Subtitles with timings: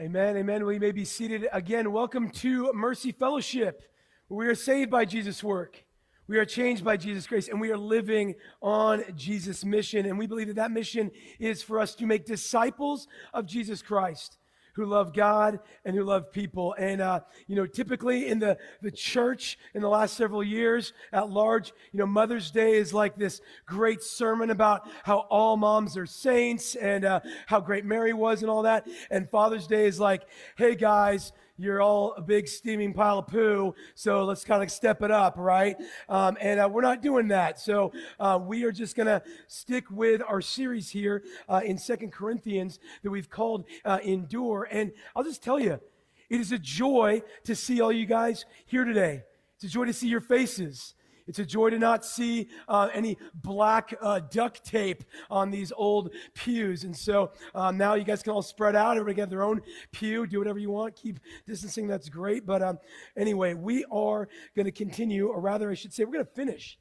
[0.00, 0.36] Amen.
[0.36, 0.66] Amen.
[0.66, 1.92] We may be seated again.
[1.92, 3.80] Welcome to Mercy Fellowship.
[4.28, 5.84] We are saved by Jesus' work.
[6.26, 10.04] We are changed by Jesus' grace, and we are living on Jesus' mission.
[10.04, 14.38] And we believe that that mission is for us to make disciples of Jesus Christ
[14.74, 16.74] who love God and who love people.
[16.78, 21.30] And, uh, you know, typically in the, the church in the last several years at
[21.30, 26.06] large, you know, Mother's Day is like this great sermon about how all moms are
[26.06, 28.86] saints and uh, how great Mary was and all that.
[29.10, 30.22] And Father's Day is like,
[30.56, 35.02] hey guys, you're all a big steaming pile of poo, so let's kind of step
[35.02, 35.76] it up, right?
[36.08, 37.60] Um, and uh, we're not doing that.
[37.60, 42.12] So uh, we are just going to stick with our series here uh, in Second
[42.12, 44.68] Corinthians that we've called uh, Endure.
[44.70, 45.80] And I'll just tell you,
[46.28, 49.22] it is a joy to see all you guys here today.
[49.56, 50.94] It's a joy to see your faces.
[51.26, 56.10] It's a joy to not see uh, any black uh, duct tape on these old
[56.34, 56.84] pews.
[56.84, 58.96] And so um, now you guys can all spread out.
[58.96, 60.26] Everybody get their own pew.
[60.26, 60.96] Do whatever you want.
[60.96, 61.86] Keep distancing.
[61.86, 62.44] That's great.
[62.44, 62.78] But um,
[63.16, 66.78] anyway, we are going to continue, or rather, I should say, we're going to finish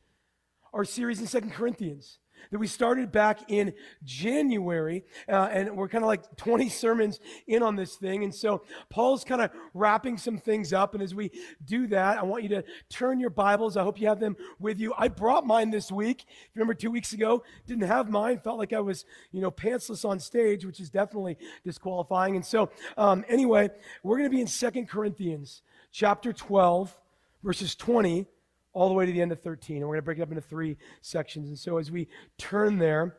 [0.74, 2.20] our series in Second Corinthians
[2.52, 7.64] that we started back in January, uh, and we're kind of like 20 sermons in
[7.64, 8.24] on this thing.
[8.24, 10.94] And so Paul's kind of wrapping some things up.
[10.94, 11.32] And as we
[11.64, 13.78] do that, I want you to turn your Bibles.
[13.78, 14.94] I hope you have them with you.
[14.98, 16.26] I brought mine this week.
[16.56, 18.40] Remember two weeks ago, didn't have mine.
[18.40, 22.36] Felt like I was, you know, pantsless on stage, which is definitely disqualifying.
[22.36, 23.70] And so, um, anyway,
[24.04, 26.98] we're going to be in Second Corinthians chapter 12,
[27.44, 28.26] verses 20
[28.74, 29.78] all the way to the end of 13.
[29.78, 31.48] And we're going to break it up into three sections.
[31.48, 32.08] And so as we
[32.38, 33.18] turn there,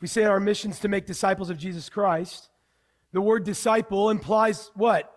[0.00, 2.48] we say our mission is to make disciples of Jesus Christ,
[3.12, 5.10] the word disciple implies what?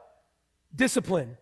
[0.75, 1.37] Discipline,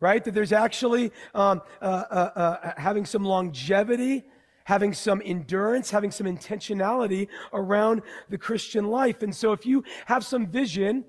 [0.00, 0.22] right?
[0.22, 4.24] That there's actually um, uh, uh, uh, having some longevity,
[4.64, 9.22] having some endurance, having some intentionality around the Christian life.
[9.22, 11.04] And so if you have some vision,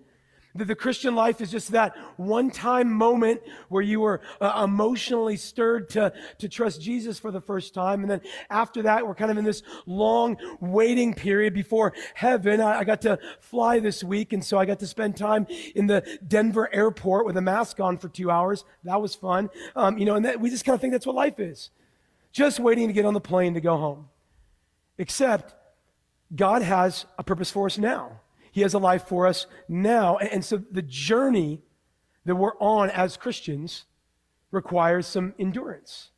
[0.57, 5.37] that the Christian life is just that one time moment where you were uh, emotionally
[5.37, 8.01] stirred to, to trust Jesus for the first time.
[8.01, 12.61] And then after that, we're kind of in this long waiting period before heaven.
[12.61, 14.33] I, I got to fly this week.
[14.33, 17.97] And so I got to spend time in the Denver airport with a mask on
[17.97, 18.65] for two hours.
[18.83, 19.49] That was fun.
[19.75, 21.69] Um, you know, and that, we just kind of think that's what life is.
[22.31, 24.09] Just waiting to get on the plane to go home.
[24.97, 25.55] Except
[26.35, 28.19] God has a purpose for us now.
[28.57, 30.17] He has a life for us now.
[30.17, 31.61] And, so the journey
[32.25, 33.85] that we're on as Christians
[34.49, 36.09] requires some endurance.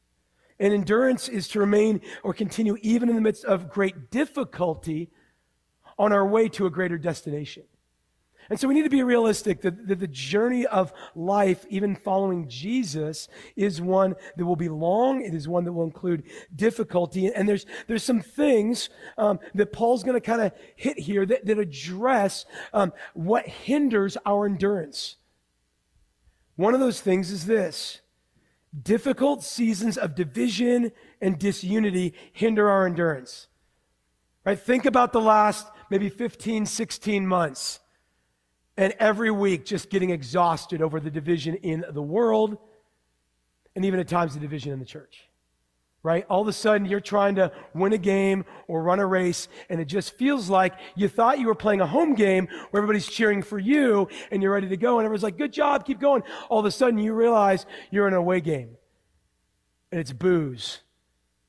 [0.58, 5.10] And endurance is to remain or continue even in the midst of great difficulty
[5.98, 7.64] on our way to a greater destination.
[8.50, 12.48] And so we need to be realistic that, that, the journey of life, even following
[12.50, 15.22] Jesus, is one that will be long.
[15.22, 16.24] It is one that will include
[16.56, 17.28] difficulty.
[17.28, 18.90] And there's, there's some things
[19.20, 24.18] um, that Paul's going to kind of hit here that, that address um, what hinders
[24.26, 25.18] our endurance.
[26.56, 28.02] One of those things is this
[28.84, 33.48] difficult seasons of division and disunity hinder our endurance.
[34.44, 34.60] Right?
[34.60, 37.80] Think about the last maybe 15, 16 months
[38.80, 42.58] and every week just getting exhausted over the division in the world
[43.76, 45.26] and even at times the division in the church.
[46.02, 46.26] Right?
[46.30, 49.82] All of a sudden, you're trying to win a game or run a race, and
[49.82, 53.42] it just feels like you thought you were playing a home game where everybody's cheering
[53.42, 56.24] for you and you're ready to go, and everyone's like, Good job, keep going.
[56.48, 58.78] All of a sudden, you realize you're in an away game,
[59.92, 60.80] and it's boos,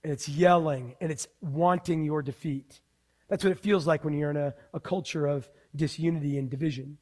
[0.03, 2.81] and it's yelling, and it's wanting your defeat.
[3.29, 6.99] That's what it feels like when you're in a, a culture of disunity and division.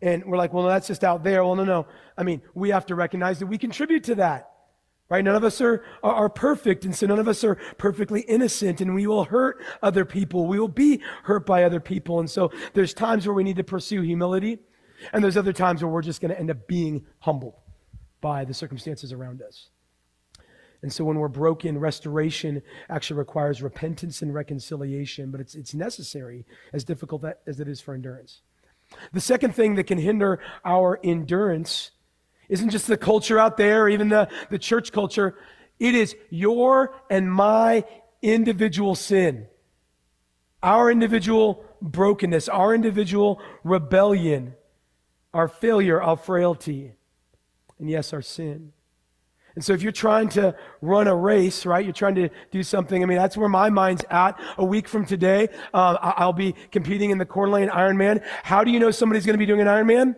[0.00, 1.44] And we're like, well, no, that's just out there.
[1.44, 1.86] Well, no, no.
[2.16, 4.50] I mean, we have to recognize that we contribute to that.
[5.08, 5.24] Right?
[5.24, 8.82] None of us are, are, are, perfect, and so none of us are perfectly innocent,
[8.82, 10.46] and we will hurt other people.
[10.46, 12.20] We will be hurt by other people.
[12.20, 14.58] And so there's times where we need to pursue humility,
[15.14, 17.54] and there's other times where we're just going to end up being humbled
[18.20, 19.70] by the circumstances around us.
[20.82, 26.44] And so when we're broken, restoration actually requires repentance and reconciliation, but it's, it's necessary,
[26.72, 28.42] as difficult as it is for endurance.
[29.12, 31.90] The second thing that can hinder our endurance
[32.48, 35.36] isn't just the culture out there, even the, the church culture.
[35.78, 37.84] It is your and my
[38.22, 39.46] individual sin,
[40.62, 44.54] our individual brokenness, our individual rebellion,
[45.32, 46.92] our failure, our frailty,
[47.78, 48.72] and yes, our sin.
[49.58, 53.02] And so if you're trying to run a race, right, you're trying to do something,
[53.02, 54.40] I mean, that's where my mind's at.
[54.56, 58.24] A week from today, uh, I'll be competing in the Coeur d'Alene Ironman.
[58.44, 60.14] How do you know somebody's going to be doing an Ironman?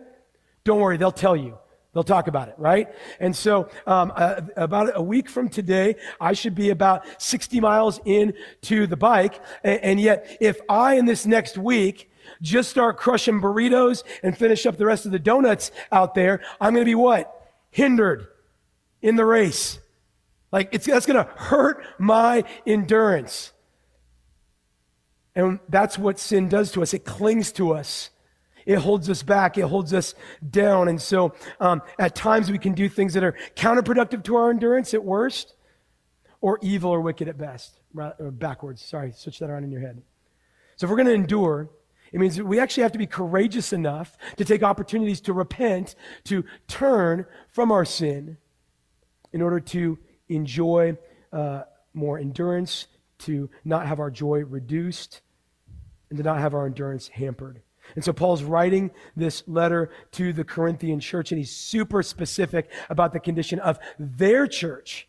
[0.63, 1.57] Don't worry, they'll tell you.
[1.91, 2.89] They'll talk about it, right?
[3.19, 7.99] And so, um, uh, about a week from today, I should be about 60 miles
[8.05, 9.41] into the bike.
[9.63, 12.11] And, and yet, if I in this next week
[12.43, 16.75] just start crushing burritos and finish up the rest of the donuts out there, I'm
[16.75, 17.51] going to be what?
[17.71, 18.27] Hindered
[19.01, 19.79] in the race.
[20.51, 23.53] Like, it's, that's going to hurt my endurance.
[25.35, 26.93] And that's what sin does to us.
[26.93, 28.09] It clings to us.
[28.65, 29.57] It holds us back.
[29.57, 30.13] It holds us
[30.47, 30.87] down.
[30.87, 34.93] And so um, at times we can do things that are counterproductive to our endurance
[34.93, 35.55] at worst
[36.41, 37.79] or evil or wicked at best.
[37.95, 38.81] Or backwards.
[38.81, 40.01] Sorry, switch that around in your head.
[40.75, 41.69] So if we're going to endure,
[42.11, 45.95] it means we actually have to be courageous enough to take opportunities to repent,
[46.25, 48.37] to turn from our sin
[49.33, 49.97] in order to
[50.29, 50.97] enjoy
[51.31, 51.63] uh,
[51.93, 52.87] more endurance,
[53.19, 55.21] to not have our joy reduced,
[56.09, 57.61] and to not have our endurance hampered.
[57.95, 63.13] And so Paul's writing this letter to the Corinthian church, and he's super specific about
[63.13, 65.07] the condition of their church.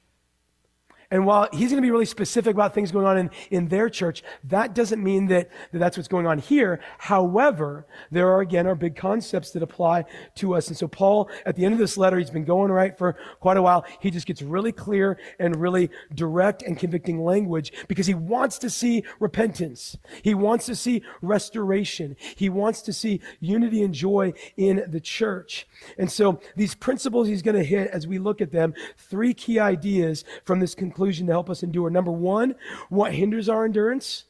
[1.13, 3.91] And while he's going to be really specific about things going on in, in their
[3.91, 6.81] church, that doesn't mean that, that that's what's going on here.
[6.97, 10.07] However, there are again our big concepts that apply
[10.37, 10.69] to us.
[10.69, 13.59] And so Paul, at the end of this letter, he's been going right for quite
[13.59, 13.85] a while.
[14.01, 18.71] He just gets really clear and really direct and convicting language because he wants to
[18.71, 19.99] see repentance.
[20.23, 22.17] He wants to see restoration.
[22.37, 25.69] He wants to see unity and joy in the church.
[25.99, 29.59] And so these principles he's going to hit as we look at them, three key
[29.59, 31.91] ideas from this conclusion conclusion to help us endure.
[31.91, 32.55] Number one,
[32.89, 34.25] what hinders our endurance?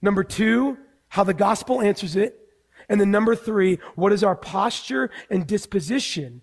[0.00, 0.78] Number two,
[1.08, 2.40] how the gospel answers it.
[2.88, 6.40] And then number three, what is our posture and disposition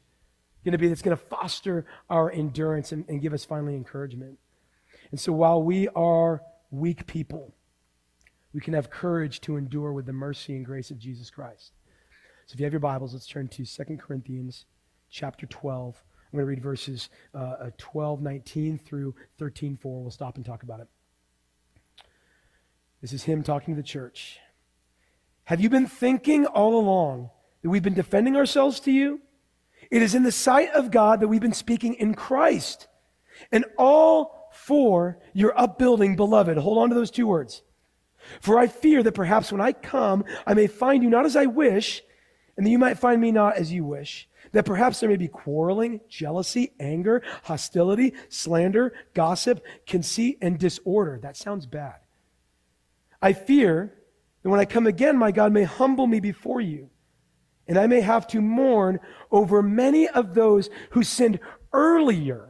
[0.64, 4.38] going to be that's going to foster our endurance and, and give us finally encouragement?
[5.10, 7.56] And so while we are weak people,
[8.54, 11.72] we can have courage to endure with the mercy and grace of Jesus Christ.
[12.46, 14.66] So if you have your Bibles, let's turn to 2 Corinthians
[15.10, 16.04] chapter 12.
[16.32, 20.02] I'm going to read verses uh, uh 12, 19 through 13, 4.
[20.02, 20.88] We'll stop and talk about it.
[23.02, 24.40] This is him talking to the church.
[25.46, 27.32] Have you been thinking all along
[27.62, 29.20] that we've been defending ourselves to you?
[29.90, 32.88] It is in the sight of God that we've been speaking in Christ.
[33.52, 36.58] And all for your upbuilding, beloved.
[36.58, 37.64] Hold on to those two words.
[38.40, 41.48] For I fear that perhaps when I come, I may find you not as I
[41.48, 42.04] wish,
[42.56, 45.28] and that you might find me not as you wish that perhaps there may be
[45.28, 51.20] quarreling, jealousy, anger, hostility, slander, gossip, conceit, and disorder.
[51.22, 51.96] That sounds bad.
[53.22, 53.94] I fear
[54.44, 56.90] that when I come again, my God may humble me before you,
[57.68, 59.00] and I may have to mourn
[59.32, 61.40] over many of those who sinned
[61.72, 62.50] earlier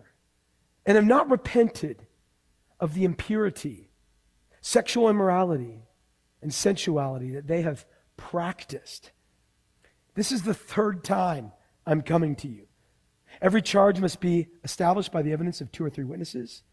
[0.86, 2.08] and have not repented
[2.80, 3.92] of the impurity,
[4.62, 5.84] sexual immorality,
[6.42, 7.86] and sensuality that they have
[8.18, 9.12] practiced.
[10.16, 11.52] This is the third time
[11.92, 12.68] I'm coming to you.
[13.42, 16.64] Every charge must be established by the evidence of two or three witnesses.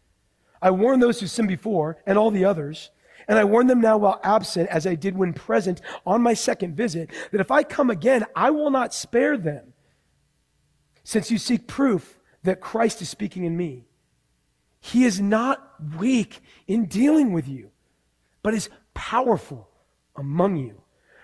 [0.61, 2.91] I warned those who sinned before and all the others,
[3.27, 6.75] and I warn them now while absent, as I did when present on my second
[6.75, 9.73] visit, that if I come again, I will not spare them,
[11.03, 13.85] since you seek proof that Christ is speaking in me.
[14.79, 17.71] He is not weak in dealing with you,
[18.41, 19.69] but is powerful
[20.15, 20.81] among you.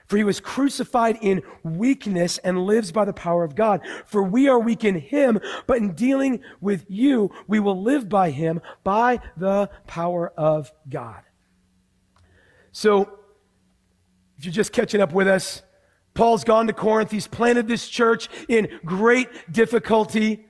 [0.08, 3.82] For he was crucified in weakness and lives by the power of God.
[4.06, 8.30] For we are weak in him, but in dealing with you, we will live by
[8.30, 11.22] him by the power of God.
[12.72, 13.20] So,
[14.38, 15.64] if you're just catching up with us,
[16.14, 17.12] Paul's gone to Corinth.
[17.12, 20.46] He's planted this church in great difficulty.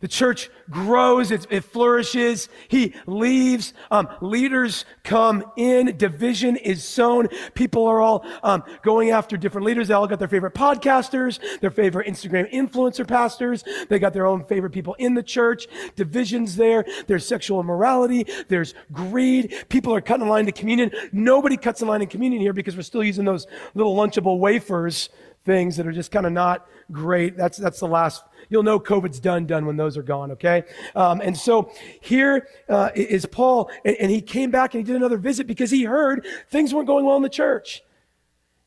[0.00, 2.50] The church grows, it, it flourishes.
[2.68, 3.72] He leaves.
[3.90, 5.96] Um, leaders come in.
[5.96, 7.28] Division is sown.
[7.54, 9.88] People are all um, going after different leaders.
[9.88, 13.64] They all got their favorite podcasters, their favorite Instagram influencer pastors.
[13.88, 15.66] They got their own favorite people in the church.
[15.94, 16.84] Divisions there.
[17.06, 18.26] There's sexual immorality.
[18.48, 19.54] There's greed.
[19.70, 20.90] People are cutting a line to communion.
[21.10, 25.08] Nobody cuts a line in communion here because we're still using those little lunchable wafers
[25.46, 27.36] things that are just kind of not great.
[27.36, 30.64] That's, that's the last You'll know COVID's done, done when those are gone, okay?
[30.94, 34.96] Um, and so here uh, is Paul, and, and he came back and he did
[34.96, 37.82] another visit because he heard things weren't going well in the church.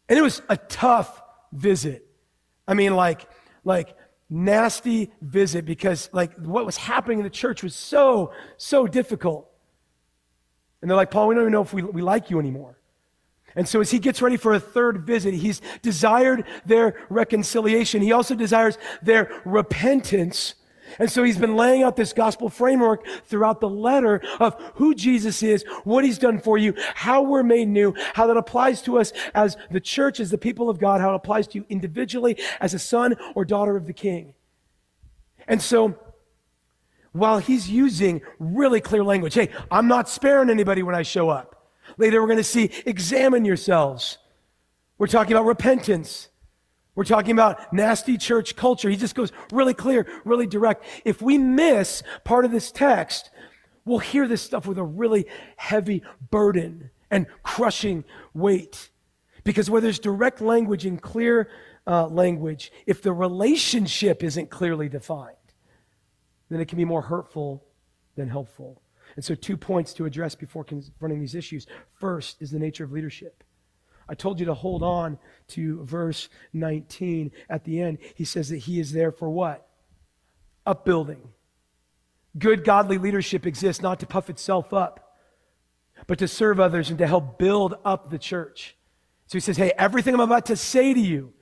[0.07, 1.21] And it was a tough
[1.53, 2.05] visit.
[2.67, 3.27] I mean, like,
[3.63, 3.95] like,
[4.31, 9.49] nasty visit because like what was happening in the church was so so difficult
[10.83, 12.78] and they're like paul we don't even know if we, we like you anymore
[13.59, 18.01] and so, as he gets ready for a third visit, he's desired their reconciliation.
[18.01, 20.55] He also desires their repentance.
[20.97, 25.43] And so he's been laying out this gospel framework throughout the letter of who Jesus
[25.43, 29.11] is, what he's done for you, how we're made new, how that applies to us
[29.35, 32.73] as the church, as the people of God, how it applies to you individually as
[32.73, 34.35] a son or daughter of the king.
[35.49, 35.99] And so,
[37.11, 41.58] while he's using really clear language, hey, I'm not sparing anybody when I show up.
[41.99, 44.17] Later, we're going to see examine yourselves.
[44.97, 46.29] We're talking about repentance.
[46.95, 48.89] We're talking about nasty church culture.
[48.89, 50.85] He just goes really clear, really direct.
[51.03, 53.31] If we miss part of this text,
[53.83, 55.25] we'll hear this stuff with a really
[55.57, 56.01] heavy
[56.31, 58.91] burden and crushing weight.
[59.43, 61.49] Because where there's direct language and clear
[61.85, 65.35] uh, language, if the relationship isn't clearly defined,
[66.49, 67.65] then it can be more hurtful
[68.15, 68.81] than helpful.
[69.15, 71.67] And so, two points to address before confronting these issues.
[71.99, 73.43] First is the nature of leadership.
[74.07, 77.99] I told you to hold on to verse 19 at the end.
[78.15, 79.67] He says that he is there for what?
[80.65, 81.21] Upbuilding.
[82.37, 85.15] Good godly leadership exists not to puff itself up,
[86.07, 88.75] but to serve others and to help build up the church.
[89.27, 91.33] So he says, Hey, everything I'm about to say to you,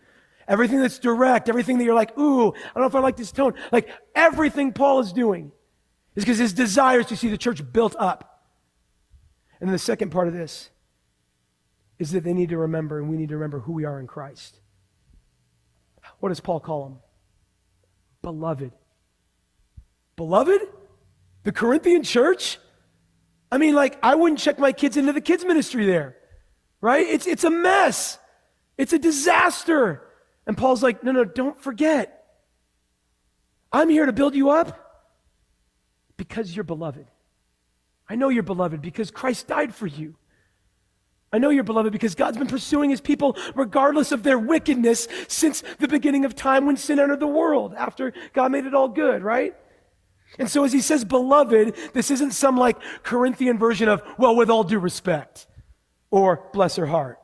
[0.47, 3.31] everything that's direct, everything that you're like, ooh, I don't know if I like this
[3.31, 5.51] tone, like everything Paul is doing
[6.17, 8.41] is because his desire is to see the church built up.
[9.61, 10.71] And the second part of this
[11.99, 14.07] is that they need to remember, and we need to remember who we are in
[14.07, 14.59] Christ.
[16.19, 16.97] What does Paul call them?
[18.23, 18.71] Beloved.
[20.15, 20.61] Beloved?
[21.43, 22.57] The Corinthian church?
[23.51, 26.17] I mean, like, I wouldn't check my kids into the kids' ministry there,
[26.81, 27.05] right?
[27.05, 28.17] It's, it's a mess.
[28.75, 30.01] It's a disaster.
[30.47, 32.25] And Paul's like, no, no, don't forget.
[33.71, 34.86] I'm here to build you up
[36.17, 37.07] because you're beloved.
[38.09, 40.15] I know you're beloved because Christ died for you.
[41.31, 45.61] I know you're beloved because God's been pursuing his people regardless of their wickedness since
[45.79, 49.23] the beginning of time when sin entered the world after God made it all good,
[49.23, 49.53] right?
[50.39, 54.49] And so as he says beloved, this isn't some like Corinthian version of, well, with
[54.49, 55.47] all due respect
[56.11, 57.19] or bless her heart,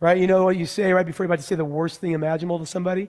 [0.00, 0.18] right?
[0.18, 2.58] You know what you say right before you're about to say the worst thing imaginable
[2.58, 3.08] to somebody?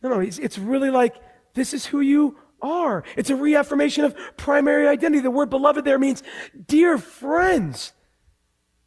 [0.00, 1.16] No, no, it's, it's really like,
[1.54, 3.04] this is who you are.
[3.16, 5.20] It's a reaffirmation of primary identity.
[5.20, 6.22] The word beloved there means
[6.66, 7.92] dear friends.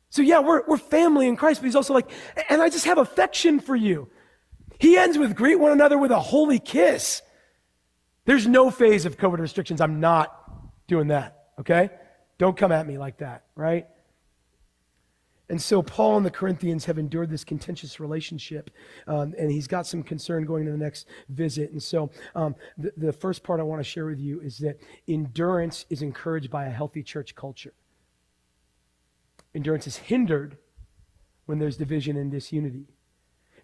[0.10, 2.10] So, yeah, we're, we're family in Christ, but he's also like,
[2.50, 4.10] and I just have affection for you.
[4.80, 7.22] He ends with greet one another with a holy kiss.
[8.26, 9.82] There's no phase of COVID restrictions.
[9.82, 10.34] I'm not
[10.88, 11.90] doing that, okay?
[12.38, 13.88] Don't come at me like that, right?
[15.50, 18.72] And so Paul and the Corinthians have endured this contentious relationship,
[19.06, 21.72] um, and he's got some concern going to the next visit.
[21.72, 24.80] And so um, the, the first part I want to share with you is that
[25.08, 27.74] endurance is encouraged by a healthy church culture.
[29.54, 30.58] Endurance is hindered
[31.46, 32.88] when there's division and disunity.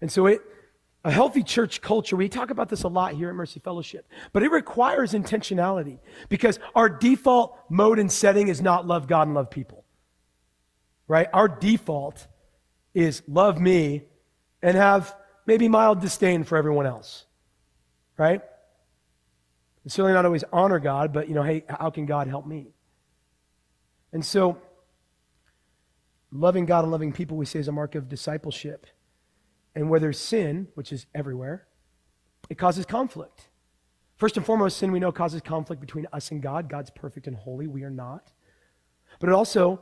[0.02, 0.42] And so it,
[1.04, 4.44] a healthy church culture, we talk about this a lot here at Mercy Fellowship, but
[4.44, 5.98] it requires intentionality
[6.30, 9.81] because our default mode and setting is not love God and love people.
[11.12, 11.27] Right?
[11.34, 12.25] Our default
[12.94, 14.03] is love me
[14.62, 15.15] and have
[15.46, 17.25] maybe mild disdain for everyone else.
[18.18, 18.41] Right?
[19.84, 22.68] And certainly not always honor God, but you know, hey, how can God help me?
[24.13, 24.58] And so
[26.32, 28.88] Loving God and loving people, we say, is a mark of discipleship.
[29.75, 31.68] And where there's sin, which is everywhere,
[32.50, 33.50] it causes conflict.
[34.15, 36.70] First and foremost, sin we know causes conflict between us and God.
[36.70, 38.32] God's perfect and holy, we are not.
[39.20, 39.82] But it also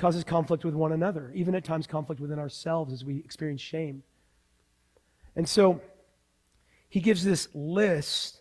[0.00, 4.02] causes conflict with one another, even at times conflict within ourselves as we experience shame.
[5.36, 5.80] And so
[6.88, 8.40] he gives this list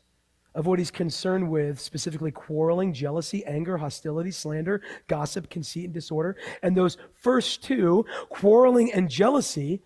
[0.56, 6.38] of what he's concerned with, specifically quarreling, jealousy, anger, hostility, slander, gossip, conceit, and disorder.
[6.63, 9.82] And those first two, quarreling and jealousy,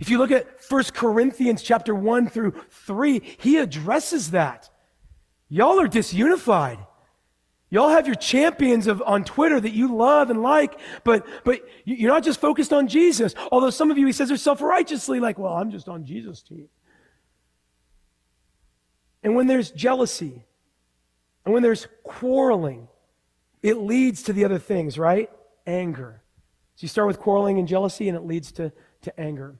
[0.00, 4.70] if you look at 1 Corinthians chapter 1 through 3, he addresses that.
[5.48, 6.84] Y'all are disunified.
[7.70, 12.10] Y'all have your champions of, on Twitter that you love and like, but, but you're
[12.10, 13.34] not just focused on Jesus.
[13.52, 16.68] Although some of you, he says, are self-righteously like, well, I'm just on Jesus' team.
[19.22, 20.44] And when there's jealousy,
[21.44, 22.88] and when there's quarreling,
[23.62, 25.30] it leads to the other things, right?
[25.66, 26.22] Anger.
[26.74, 28.72] So you start with quarreling and jealousy, and it leads to,
[29.02, 29.56] to anger.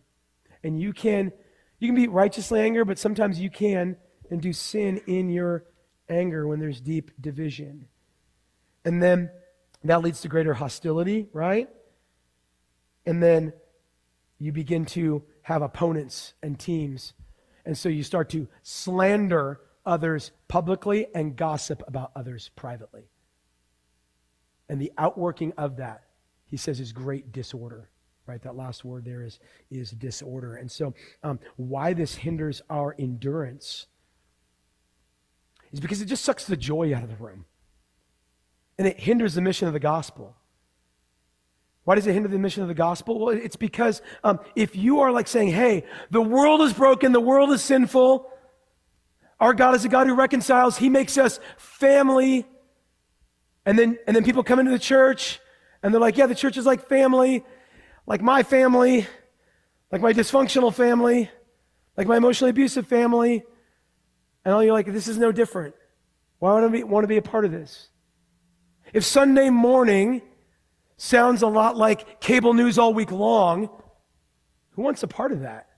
[0.65, 1.33] And you can
[1.79, 3.97] you can be righteously angry, but sometimes you can
[4.31, 5.65] and do sin in your
[6.09, 7.87] anger when there's deep division.
[8.85, 9.31] And then
[9.85, 11.69] that leads to greater hostility, right?
[13.07, 13.53] And then
[14.39, 17.15] you begin to have opponents and teams
[17.65, 23.05] and so you start to slander others publicly and gossip about others privately.
[24.69, 26.03] And the outworking of that,
[26.47, 27.89] he says, is great disorder.
[28.27, 28.43] Right?
[28.43, 30.55] That last word there is, is disorder.
[30.55, 30.95] And so,
[31.25, 33.87] um, why this hinders our endurance
[35.73, 37.45] is because it just sucks the joy out of the room.
[38.81, 40.35] And it hinders the mission of the gospel.
[41.85, 43.19] Why does it hinder the mission of the gospel?
[43.19, 47.21] Well, it's because um, if you are like saying, hey, the world is broken, the
[47.21, 48.33] world is sinful,
[49.39, 52.47] our God is a God who reconciles, He makes us family.
[53.67, 55.41] And then, and then people come into the church
[55.83, 57.45] and they're like, yeah, the church is like family,
[58.07, 59.07] like my family.
[59.93, 61.31] like my dysfunctional family,
[61.97, 63.43] like my emotionally abusive family.
[64.45, 65.75] And all you're like, this is no different.
[66.39, 67.89] Why would I be, want to be a part of this?
[68.93, 70.23] If Sunday morning
[70.97, 73.71] sounds a lot like cable news all week long,
[74.71, 75.69] who wants a part of that?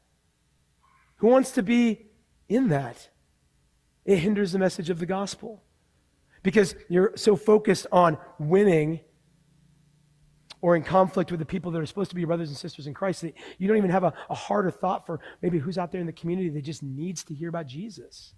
[1.16, 2.06] Who wants to be
[2.48, 3.08] in that?
[4.04, 5.62] It hinders the message of the gospel
[6.42, 9.00] because you're so focused on winning
[10.60, 12.94] or in conflict with the people that are supposed to be brothers and sisters in
[12.94, 15.92] Christ that you don't even have a, a heart or thought for maybe who's out
[15.92, 18.34] there in the community that just needs to hear about Jesus.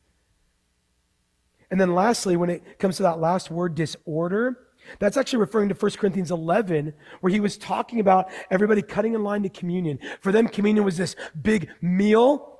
[1.71, 4.59] And then lastly, when it comes to that last word, disorder,
[4.99, 9.23] that's actually referring to 1 Corinthians 11, where he was talking about everybody cutting in
[9.23, 9.99] line to communion.
[10.21, 12.51] For them, communion was this big meal.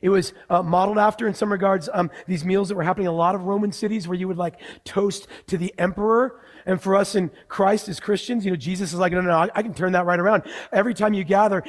[0.00, 3.12] It was uh, modeled after, in some regards, um, these meals that were happening in
[3.12, 6.40] a lot of Roman cities where you would like toast to the emperor.
[6.66, 9.50] And for us in Christ as Christians, you know, Jesus is like, no, no, no,
[9.54, 10.42] I can turn that right around.
[10.72, 11.62] Every time you gather,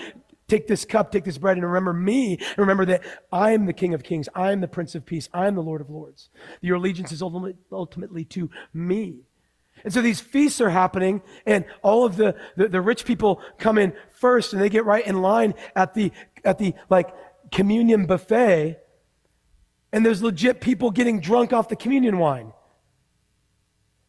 [0.47, 3.73] take this cup, take this bread, and remember me, and remember that I am the
[3.73, 6.29] King of Kings, I am the Prince of Peace, I am the Lord of Lords.
[6.61, 9.21] Your allegiance is ultimately to me.
[9.83, 13.77] And so these feasts are happening, and all of the, the, the, rich people come
[13.77, 16.11] in first, and they get right in line at the,
[16.45, 17.13] at the like
[17.51, 18.79] communion buffet,
[19.91, 22.53] and there's legit people getting drunk off the communion wine.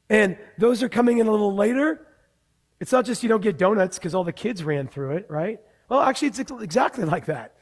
[0.09, 2.07] And those are coming in a little later.
[2.79, 5.59] It's not just you don't get donuts because all the kids ran through it, right?
[5.89, 7.55] Well, actually, it's exactly like that.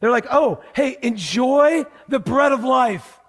[0.00, 3.20] They're like, oh, hey, enjoy the bread of life.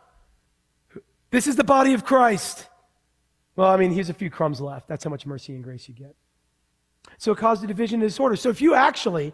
[1.32, 2.68] This is the body of Christ.
[3.56, 4.88] Well, I mean, here's a few crumbs left.
[4.88, 6.16] That's how much mercy and grace you get.
[7.18, 8.36] So it caused a division and disorder.
[8.36, 9.34] So if you actually,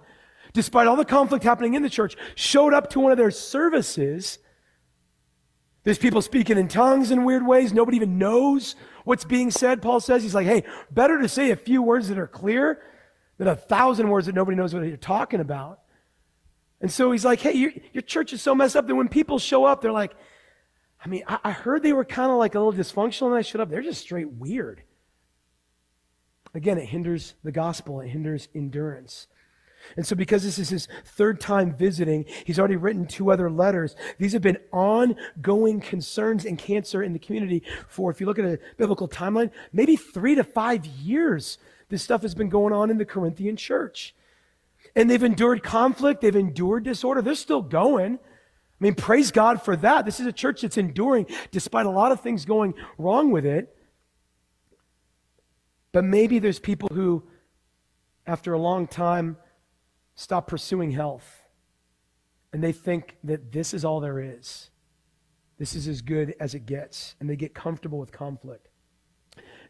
[0.53, 4.39] despite all the conflict happening in the church, showed up to one of their services,
[5.83, 7.73] there's people speaking in tongues in weird ways.
[7.73, 9.81] Nobody even knows what's being said.
[9.81, 12.81] Paul says, he's like, hey, better to say a few words that are clear
[13.37, 15.79] than a thousand words that nobody knows what you're talking about.
[16.81, 19.39] And so he's like, hey, your, your church is so messed up that when people
[19.39, 20.13] show up, they're like,
[21.03, 23.41] I mean, I, I heard they were kind of like a little dysfunctional and I
[23.41, 23.69] showed up.
[23.69, 24.83] They're just straight weird.
[26.53, 29.27] Again, it hinders the gospel, it hinders endurance.
[29.97, 33.95] And so, because this is his third time visiting, he's already written two other letters.
[34.17, 38.45] These have been ongoing concerns in cancer in the community for, if you look at
[38.45, 41.59] a biblical timeline, maybe three to five years.
[41.89, 44.15] This stuff has been going on in the Corinthian church.
[44.95, 47.21] And they've endured conflict, they've endured disorder.
[47.21, 48.15] They're still going.
[48.15, 50.05] I mean, praise God for that.
[50.05, 53.75] This is a church that's enduring despite a lot of things going wrong with it.
[55.91, 57.23] But maybe there's people who,
[58.27, 59.37] after a long time,
[60.15, 61.43] stop pursuing health.
[62.51, 64.69] And they think that this is all there is.
[65.57, 67.15] This is as good as it gets.
[67.19, 68.67] And they get comfortable with conflict.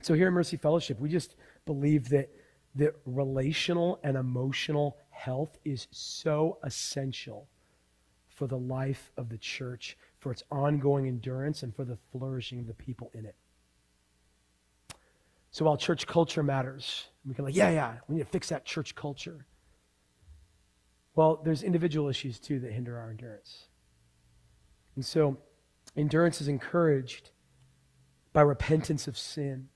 [0.01, 2.29] So here at Mercy Fellowship, we just believe that,
[2.75, 7.47] that relational and emotional health is so essential
[8.27, 12.67] for the life of the church, for its ongoing endurance, and for the flourishing of
[12.67, 13.35] the people in it.
[15.51, 18.65] So while church culture matters, we can like, yeah, yeah, we need to fix that
[18.65, 19.45] church culture.
[21.15, 23.69] Well, there's individual issues too that hinder our endurance.
[24.95, 25.37] And so
[25.95, 27.29] endurance is encouraged
[28.33, 29.69] by repentance of sin.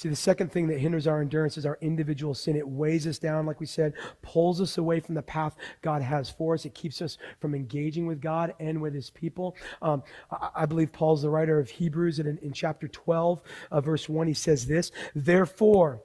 [0.00, 2.56] See, the second thing that hinders our endurance is our individual sin.
[2.56, 6.30] It weighs us down, like we said, pulls us away from the path God has
[6.30, 6.64] for us.
[6.64, 9.54] It keeps us from engaging with God and with his people.
[9.82, 13.80] Um, I, I, believe Paul's the writer of Hebrews, and in, in chapter 12, uh,
[13.82, 16.00] verse 1, he says this Therefore,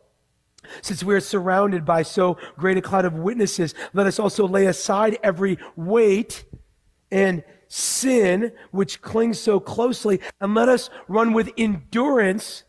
[0.81, 4.65] since we are surrounded by so great a cloud of witnesses, let us also lay
[4.65, 6.43] aside every weight
[7.11, 12.65] and sin which clings so closely, and let us run with endurance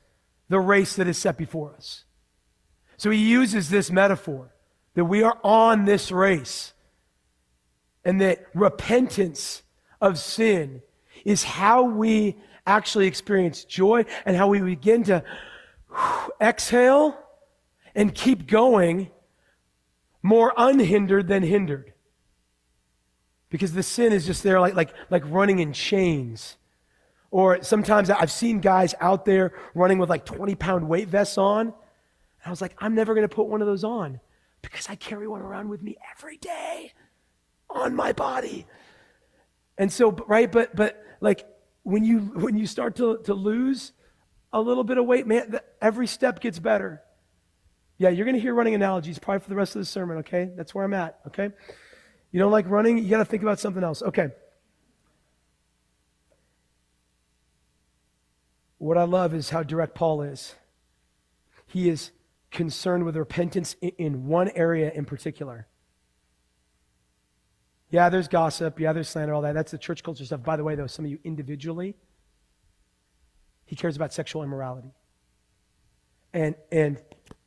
[0.49, 2.05] the race that is set before us.
[2.97, 4.55] So he uses this metaphor
[4.95, 6.73] that we are on this race
[8.05, 9.63] and that repentance
[10.01, 10.83] of sin
[11.25, 15.23] is how we actually experience joy and how we begin to
[16.41, 17.19] exhale
[17.95, 19.11] and keep going
[20.23, 21.93] more unhindered than hindered.
[23.49, 26.57] Because the sin is just there like, like, like running in chains
[27.31, 31.67] or sometimes I've seen guys out there running with like 20 pound weight vests on.
[31.67, 31.75] And
[32.45, 34.21] I was like, I'm never going to put one of those on
[34.62, 36.93] because I carry one around with me every day
[37.69, 38.67] on my body.
[39.79, 41.47] And so, right, but, but like
[41.83, 43.93] when you, when you start to, to lose
[44.53, 47.03] a little bit of weight, man, every step gets better.
[47.99, 50.51] Yeah, you're going to hear running analogies probably for the rest of the sermon, okay?
[50.55, 51.51] That's where I'm at, okay?
[52.31, 52.99] You don't like running?
[52.99, 54.03] You got to think about something else.
[54.03, 54.29] Okay.
[58.87, 60.55] What I love is how direct Paul is.
[61.66, 62.12] He is
[62.53, 65.66] concerned with repentance in, one area in particular.
[67.90, 68.79] Yeah, there's gossip.
[68.79, 69.55] Yeah, there's slander, all that.
[69.55, 70.44] That's the church culture stuff.
[70.44, 71.96] By the way, though, some of you individually,
[73.64, 74.92] he cares about sexual immorality.
[76.33, 77.03] And, and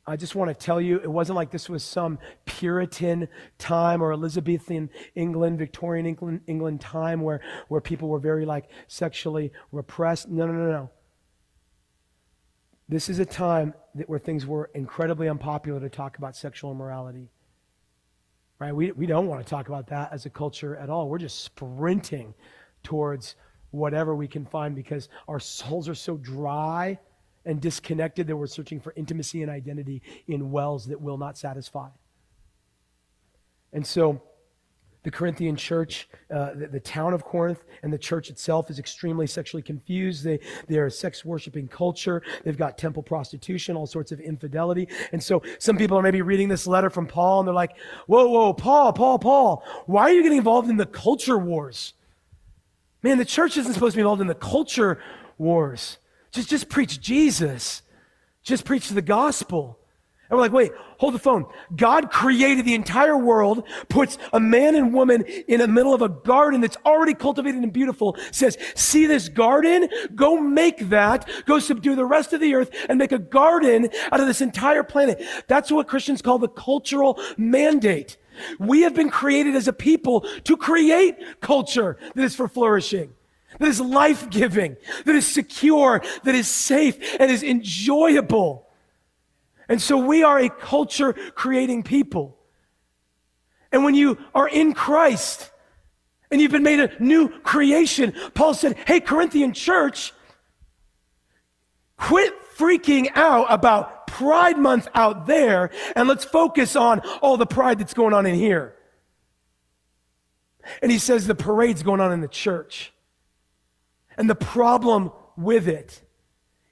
[0.06, 4.12] I just want to tell you, it wasn't like this was some Puritan time or
[4.12, 10.28] Elizabethan England, Victorian England, England time where, where people were very like sexually repressed.
[10.28, 10.90] No, no, no, no.
[12.90, 17.30] This is a time that, where things were incredibly unpopular to talk about sexual immorality.
[18.58, 18.74] Right?
[18.74, 21.08] We, we don't want to talk about that as a culture at all.
[21.08, 22.34] We're just sprinting
[22.82, 23.36] towards
[23.70, 26.98] whatever we can find because our souls are so dry
[27.44, 31.90] and disconnected that we're searching for intimacy and identity in wells that will not satisfy.
[33.72, 34.20] And so,
[35.02, 39.26] the Corinthian church, uh, the, the, town of Corinth, and the church itself is extremely
[39.26, 40.22] sexually confused.
[40.22, 42.22] They, they are a sex worshiping culture.
[42.44, 44.88] They've got temple prostitution, all sorts of infidelity.
[45.12, 48.28] And so some people are maybe reading this letter from Paul and they're like, whoa,
[48.28, 51.94] whoa, Paul, Paul, Paul, why are you getting involved in the culture wars?
[53.02, 55.00] Man, the church isn't supposed to be involved in the culture
[55.38, 55.96] wars.
[56.30, 57.82] Just, just preach Jesus.
[58.42, 59.79] Just preach the gospel.
[60.30, 61.44] And we're like, wait, hold the phone.
[61.74, 66.08] God created the entire world, puts a man and woman in the middle of a
[66.08, 69.88] garden that's already cultivated and beautiful, says, see this garden?
[70.14, 71.28] Go make that.
[71.46, 74.84] Go subdue the rest of the earth and make a garden out of this entire
[74.84, 75.20] planet.
[75.48, 78.16] That's what Christians call the cultural mandate.
[78.60, 83.14] We have been created as a people to create culture that is for flourishing
[83.58, 88.69] that is life giving, that is secure, that is safe, and is enjoyable.
[89.70, 92.36] And so we are a culture creating people.
[93.70, 95.48] And when you are in Christ
[96.28, 100.12] and you've been made a new creation, Paul said, Hey, Corinthian church,
[101.96, 107.78] quit freaking out about Pride Month out there and let's focus on all the pride
[107.78, 108.74] that's going on in here.
[110.82, 112.92] And he says the parade's going on in the church.
[114.18, 116.02] And the problem with it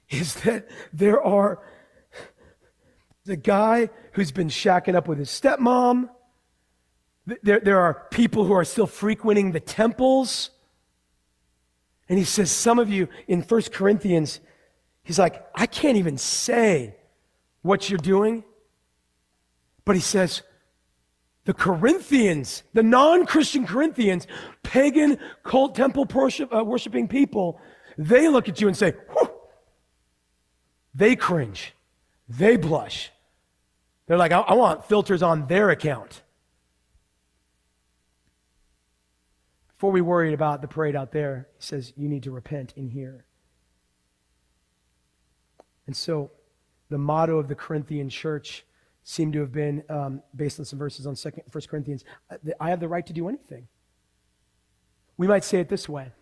[0.09, 1.59] is that there are
[3.29, 6.09] the guy who's been shacking up with his stepmom.
[7.43, 10.49] There, there are people who are still frequenting the temples.
[12.09, 14.39] And he says, some of you in First Corinthians,
[15.03, 16.95] he's like, I can't even say
[17.61, 18.43] what you're doing.
[19.85, 20.41] But he says,
[21.45, 24.25] the Corinthians, the non Christian Corinthians,
[24.63, 27.61] pagan cult temple worship, uh, worshiping people,
[27.95, 29.29] they look at you and say, Whew.
[30.95, 31.73] they cringe,
[32.27, 33.11] they blush.
[34.09, 36.23] They're like, I, I want filters on their account.
[39.77, 42.89] Before we worried about the parade out there, he says, You need to repent in
[42.89, 43.23] here.
[45.85, 46.31] And so,
[46.89, 48.65] the motto of the Corinthian church
[49.03, 52.03] seemed to have been um, based on some verses on Second, 1 Corinthians.
[52.59, 53.67] I have the right to do anything.
[55.17, 56.13] We might say it this way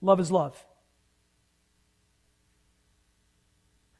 [0.00, 0.64] love is love.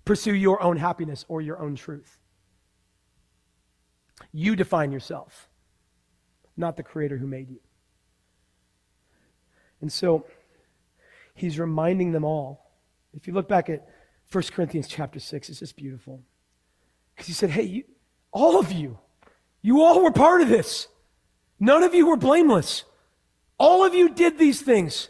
[0.04, 2.17] Pursue your own happiness or your own truth.
[4.32, 5.48] You define yourself,
[6.56, 7.60] not the Creator who made you.
[9.80, 10.26] And so
[11.34, 12.72] he's reminding them all.
[13.14, 13.86] If you look back at
[14.30, 16.22] 1 Corinthians chapter 6, it's just beautiful.
[17.14, 17.84] Because he said, Hey, you,
[18.32, 18.98] all of you.
[19.62, 20.88] You all were part of this.
[21.60, 22.84] None of you were blameless.
[23.58, 25.08] All of you did these things.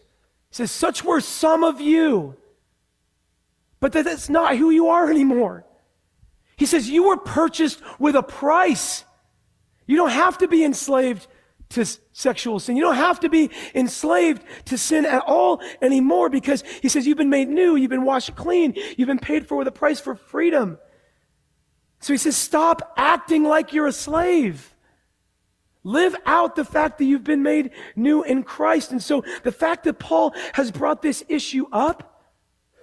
[0.50, 2.36] He says, such were some of you.
[3.80, 5.64] But that's not who you are anymore.
[6.58, 9.04] He says, you were purchased with a price.
[9.86, 11.26] You don't have to be enslaved
[11.70, 12.76] to sexual sin.
[12.76, 17.16] You don't have to be enslaved to sin at all anymore because he says you've
[17.16, 20.16] been made new, you've been washed clean, you've been paid for with a price for
[20.16, 20.78] freedom.
[22.00, 24.74] So he says, stop acting like you're a slave.
[25.84, 28.90] Live out the fact that you've been made new in Christ.
[28.90, 32.17] And so the fact that Paul has brought this issue up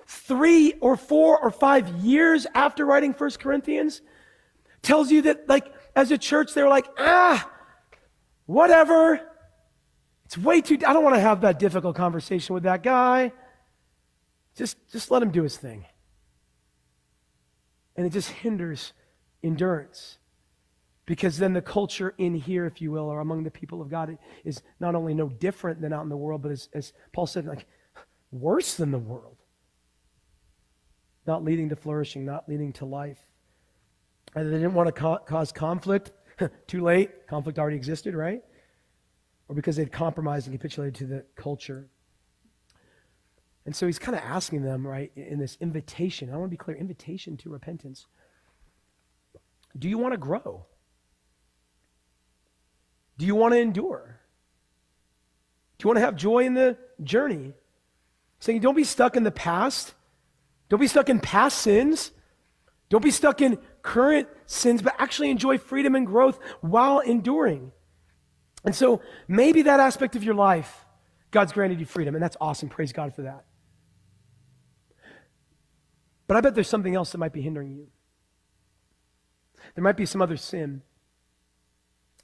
[0.06, 4.02] three or four or five years after writing First Corinthians
[4.82, 7.50] tells you that, like, as a church, they were like, ah,
[8.46, 9.20] whatever.
[10.26, 13.32] It's way too, I don't want to have that difficult conversation with that guy.
[14.56, 15.86] Just, just let him do his thing.
[17.96, 18.94] And it just hinders
[19.44, 20.18] endurance.
[21.06, 24.18] Because then the culture in here, if you will, or among the people of God
[24.44, 27.46] is not only no different than out in the world, but as, as Paul said,
[27.46, 27.68] like
[28.32, 29.38] worse than the world.
[31.28, 33.20] Not leading to flourishing, not leading to life.
[34.36, 36.12] And they didn't want to ca- cause conflict.
[36.68, 37.28] Too late.
[37.28, 38.44] Conflict already existed, right?
[39.48, 41.88] Or because they'd compromised and capitulated to the culture.
[43.66, 46.32] And so he's kind of asking them, right, in this invitation.
[46.32, 48.06] I want to be clear invitation to repentance.
[49.78, 50.66] do you want to grow?
[53.18, 54.20] Do you want to endure?
[55.78, 57.54] Do you want to have joy in the journey?
[58.40, 59.94] Saying, don't be stuck in the past.
[60.70, 62.12] Don't be stuck in past sins.
[62.90, 67.72] Don't be stuck in current sins, but actually enjoy freedom and growth while enduring.
[68.64, 70.86] And so maybe that aspect of your life,
[71.32, 72.70] God's granted you freedom, and that's awesome.
[72.70, 73.46] Praise God for that.
[76.28, 77.88] But I bet there's something else that might be hindering you.
[79.76, 80.82] There might be some other sin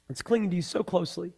[0.08, 1.34] that's clinging to you so closely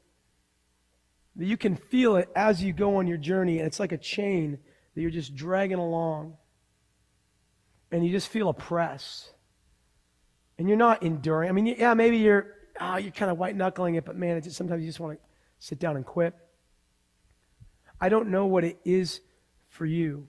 [1.36, 3.98] that you can feel it as you go on your journey, and it's like a
[3.98, 4.58] chain
[4.94, 6.36] that you're just dragging along.
[7.94, 9.30] And you just feel oppressed.
[10.58, 11.48] And you're not enduring.
[11.48, 12.48] I mean, yeah, maybe you're
[12.80, 15.26] oh, you're kind of white knuckling it, but man, just, sometimes you just want to
[15.60, 16.34] sit down and quit.
[18.00, 19.20] I don't know what it is
[19.68, 20.26] for you.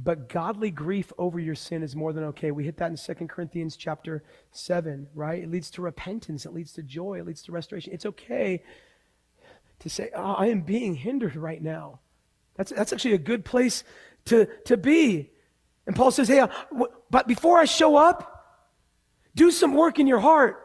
[0.00, 2.52] But godly grief over your sin is more than okay.
[2.52, 5.42] We hit that in 2 Corinthians chapter 7, right?
[5.42, 7.92] It leads to repentance, it leads to joy, it leads to restoration.
[7.92, 8.62] It's okay
[9.80, 11.98] to say, oh, I am being hindered right now.
[12.54, 13.82] That's, that's actually a good place
[14.26, 15.32] to, to be.
[15.88, 16.48] And Paul says, hey, uh,
[17.10, 18.44] but before I show up,
[19.34, 20.62] do some work in your heart.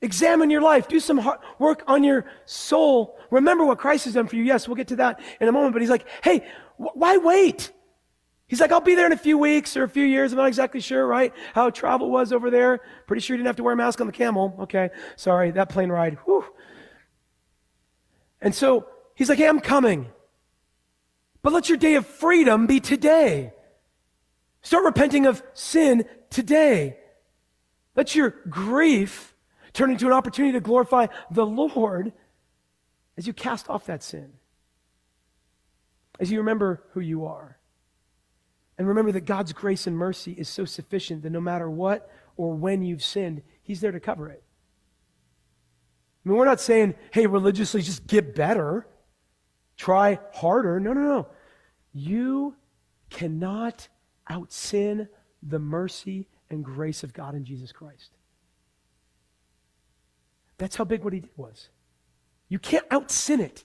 [0.00, 0.88] Examine your life.
[0.88, 1.20] Do some
[1.58, 3.18] work on your soul.
[3.30, 4.42] Remember what Christ has done for you.
[4.42, 5.74] Yes, we'll get to that in a moment.
[5.74, 6.46] But he's like, hey,
[6.78, 7.72] wh- why wait?
[8.46, 10.32] He's like, I'll be there in a few weeks or a few years.
[10.32, 11.34] I'm not exactly sure, right?
[11.54, 12.80] How travel was over there.
[13.06, 14.56] Pretty sure you didn't have to wear a mask on the camel.
[14.60, 14.88] Okay.
[15.16, 15.50] Sorry.
[15.50, 16.16] That plane ride.
[16.24, 16.44] Whew.
[18.40, 20.08] And so he's like, hey, I'm coming.
[21.42, 23.52] But let your day of freedom be today.
[24.62, 26.96] Start repenting of sin today.
[27.94, 29.32] Let your grief
[29.72, 32.12] Turn into an opportunity to glorify the Lord
[33.16, 34.32] as you cast off that sin.
[36.20, 37.58] As you remember who you are.
[38.76, 42.54] And remember that God's grace and mercy is so sufficient that no matter what or
[42.54, 44.42] when you've sinned, He's there to cover it.
[46.24, 48.86] I mean, we're not saying, hey, religiously just get better,
[49.76, 50.78] try harder.
[50.80, 51.26] No, no, no.
[51.92, 52.56] You
[53.10, 53.88] cannot
[54.28, 55.08] out sin
[55.42, 58.10] the mercy and grace of God in Jesus Christ.
[60.58, 61.68] That's how big what he did was.
[62.48, 63.64] You can't out sin it.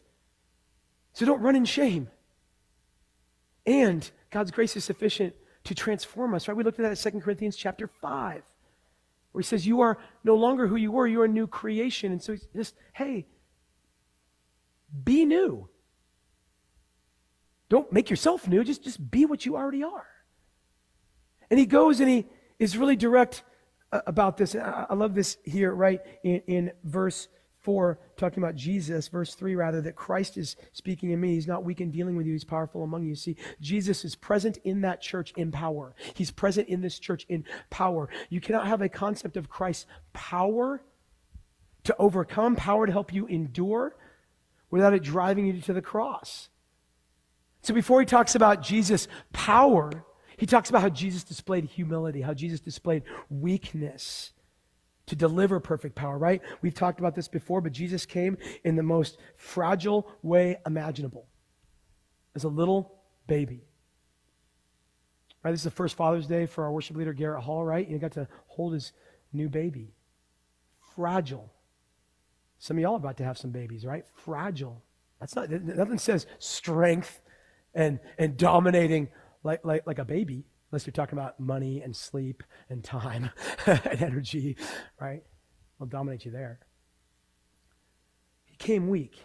[1.13, 2.09] So don't run in shame.
[3.65, 5.33] And God's grace is sufficient
[5.65, 6.55] to transform us, right?
[6.55, 8.41] We looked at that in 2 Corinthians chapter 5,
[9.31, 12.11] where he says, You are no longer who you were, you're a new creation.
[12.11, 13.27] And so he's just, hey,
[15.03, 15.67] be new.
[17.69, 20.07] Don't make yourself new, just, just be what you already are.
[21.49, 22.25] And he goes and he
[22.59, 23.43] is really direct
[23.91, 24.55] uh, about this.
[24.55, 27.27] I love this here, right, in, in verse
[27.61, 31.33] 4, talking about Jesus, verse 3 rather, that Christ is speaking in me.
[31.33, 33.15] He's not weak in dealing with you, he's powerful among you.
[33.15, 35.93] See, Jesus is present in that church in power.
[36.13, 38.09] He's present in this church in power.
[38.29, 40.81] You cannot have a concept of Christ's power
[41.83, 43.95] to overcome, power to help you endure,
[44.69, 46.49] without it driving you to the cross.
[47.61, 50.05] So before he talks about Jesus' power,
[50.37, 54.31] he talks about how Jesus displayed humility, how Jesus displayed weakness
[55.07, 56.41] to deliver perfect power, right?
[56.61, 61.25] We've talked about this before, but Jesus came in the most fragile way imaginable
[62.35, 62.93] as a little
[63.25, 63.63] baby.
[65.43, 65.51] Right?
[65.51, 67.87] This is the first Father's Day for our worship leader, Garrett Hall, right?
[67.87, 68.91] You got to hold his
[69.33, 69.93] new baby.
[70.95, 71.51] Fragile.
[72.59, 74.05] Some of y'all are about to have some babies, right?
[74.13, 74.83] Fragile.
[75.19, 77.21] That's not, nothing says strength
[77.73, 79.07] and, and dominating
[79.43, 83.29] like, like, like a baby, unless you're talking about money and sleep and time
[83.65, 84.57] and energy,
[84.99, 85.23] right?
[85.79, 86.59] Will dominate you there.
[88.45, 89.15] He came weak.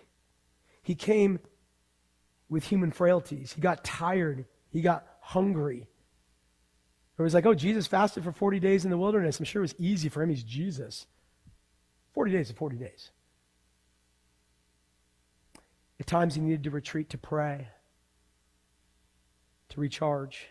[0.83, 1.39] He came
[2.49, 3.53] with human frailties.
[3.53, 4.45] He got tired.
[4.71, 5.89] He got hungry.
[7.19, 9.39] It was like, oh, Jesus fasted for 40 days in the wilderness.
[9.39, 10.31] I'm sure it was easy for him.
[10.31, 11.07] He's Jesus.
[12.15, 13.11] 40 days of 40 days.
[16.01, 17.69] At times he needed to retreat to pray
[19.73, 20.49] to recharge.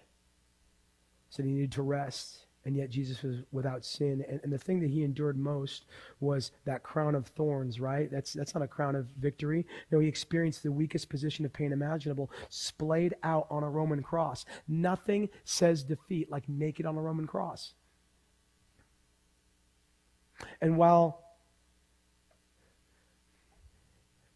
[1.29, 4.23] Said he needed to rest, and yet Jesus was without sin.
[4.27, 5.85] And, and, the thing that he endured most
[6.19, 8.11] was that crown of thorns, right?
[8.11, 9.65] That's, that's not a crown of victory.
[9.91, 14.43] No, he experienced the weakest position of pain imaginable, splayed out on a Roman cross.
[14.67, 17.73] Nothing says defeat like naked on a Roman cross.
[20.59, 21.30] And while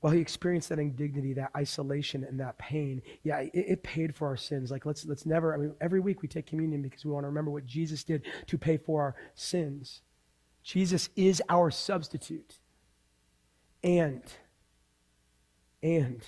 [0.05, 4.27] while he experienced that indignity, that isolation, and that pain, yeah, it, it, paid for
[4.27, 4.69] our sins.
[4.69, 5.51] Like let's let's never.
[5.51, 8.21] I mean, every week we take communion because we want to remember what Jesus did
[8.45, 10.01] to pay for our sins.
[10.61, 12.59] Jesus is our substitute,
[13.83, 14.21] and
[15.81, 16.21] and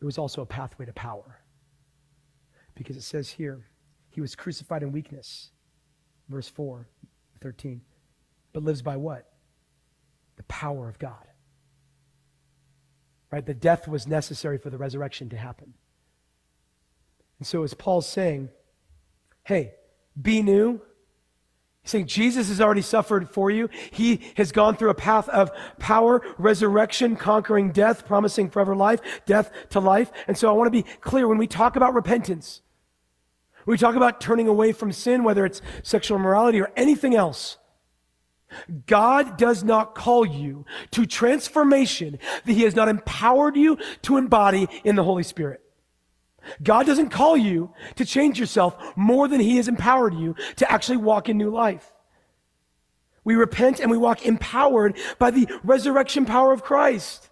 [0.00, 1.42] it was also a pathway to power,
[2.74, 3.66] because it says here,
[4.08, 5.50] he was crucified in weakness,
[6.30, 6.88] verse four.
[7.42, 7.82] 13.
[8.54, 9.30] But lives by what?
[10.38, 11.26] The power of God.
[13.30, 13.44] Right?
[13.44, 15.74] The death was necessary for the resurrection to happen.
[17.38, 18.48] And so, as Paul's saying,
[19.44, 19.72] hey,
[20.20, 20.80] be new.
[21.82, 23.70] He's saying Jesus has already suffered for you.
[23.90, 29.52] He has gone through a path of power, resurrection, conquering death, promising forever life, death
[29.70, 30.10] to life.
[30.26, 32.62] And so I want to be clear when we talk about repentance,
[33.64, 37.58] we talk about turning away from sin, whether it's sexual immorality or anything else,
[38.86, 44.68] God does not call you to transformation that He has not empowered you to embody
[44.84, 45.60] in the Holy Spirit.
[46.62, 50.96] God doesn't call you to change yourself more than He has empowered you to actually
[50.98, 51.92] walk in new life.
[53.24, 57.28] We repent and we walk empowered by the resurrection power of Christ.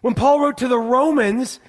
[0.00, 1.60] When Paul wrote to the Romans,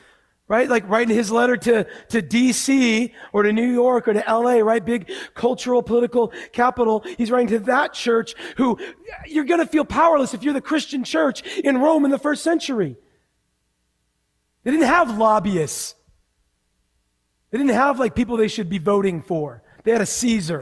[0.51, 0.67] right?
[0.67, 4.83] Like writing his letter to, to DC or to New York or to LA, right?
[4.83, 7.05] Big cultural, political capital.
[7.17, 8.77] He's writing to that church who
[9.25, 12.43] you're going to feel powerless if you're the Christian church in Rome in the first
[12.43, 12.97] century.
[14.65, 15.95] They didn't have lobbyists.
[17.51, 19.63] They didn't have like people they should be voting for.
[19.85, 20.61] They had a Caesar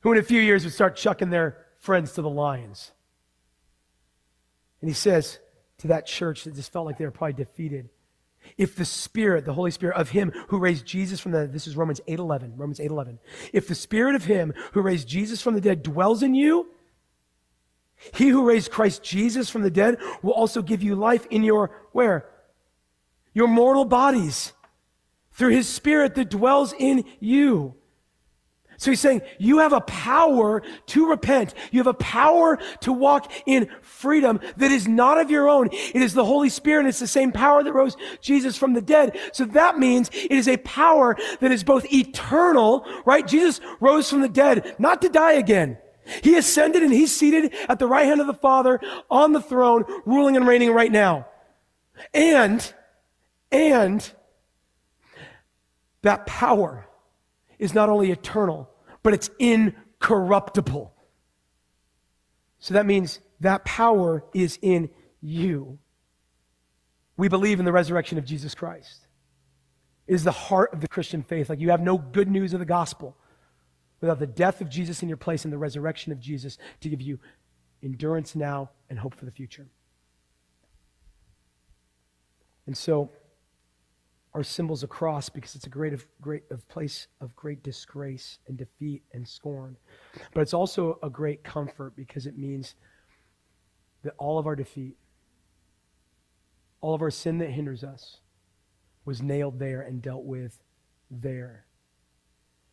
[0.00, 2.90] who in a few years would start chucking their friends to the lions.
[4.80, 5.38] And he says,
[5.82, 7.88] to that church that just felt like they were probably defeated.
[8.56, 11.66] If the Spirit, the Holy Spirit of Him who raised Jesus from the dead, this
[11.66, 13.18] is Romans 8:11, Romans 8:11.
[13.52, 16.68] If the Spirit of Him who raised Jesus from the dead dwells in you,
[18.14, 21.70] He who raised Christ Jesus from the dead will also give you life in your
[21.92, 22.28] where?
[23.34, 24.52] Your mortal bodies
[25.32, 27.74] through His Spirit that dwells in you.
[28.76, 31.54] So he's saying you have a power to repent.
[31.70, 35.68] You have a power to walk in freedom that is not of your own.
[35.72, 36.80] It is the Holy Spirit.
[36.80, 39.18] And It's the same power that rose Jesus from the dead.
[39.32, 43.26] So that means it is a power that is both eternal, right?
[43.26, 45.78] Jesus rose from the dead, not to die again.
[46.22, 48.80] He ascended and he's seated at the right hand of the Father
[49.10, 51.26] on the throne, ruling and reigning right now.
[52.12, 52.72] And,
[53.52, 54.12] and
[56.02, 56.86] that power
[57.62, 58.68] is not only eternal,
[59.04, 60.92] but it's incorruptible.
[62.58, 65.78] So that means that power is in you.
[67.16, 69.06] We believe in the resurrection of Jesus Christ.
[70.08, 71.48] It is the heart of the Christian faith.
[71.48, 73.16] Like you have no good news of the gospel
[74.00, 77.00] without the death of Jesus in your place and the resurrection of Jesus to give
[77.00, 77.20] you
[77.80, 79.68] endurance now and hope for the future.
[82.66, 83.10] And so,
[84.34, 88.38] our symbols a cross because it's a great of great of place of great disgrace
[88.48, 89.76] and defeat and scorn.
[90.32, 92.74] But it's also a great comfort because it means
[94.02, 94.96] that all of our defeat,
[96.80, 98.18] all of our sin that hinders us,
[99.04, 100.58] was nailed there and dealt with
[101.10, 101.66] there.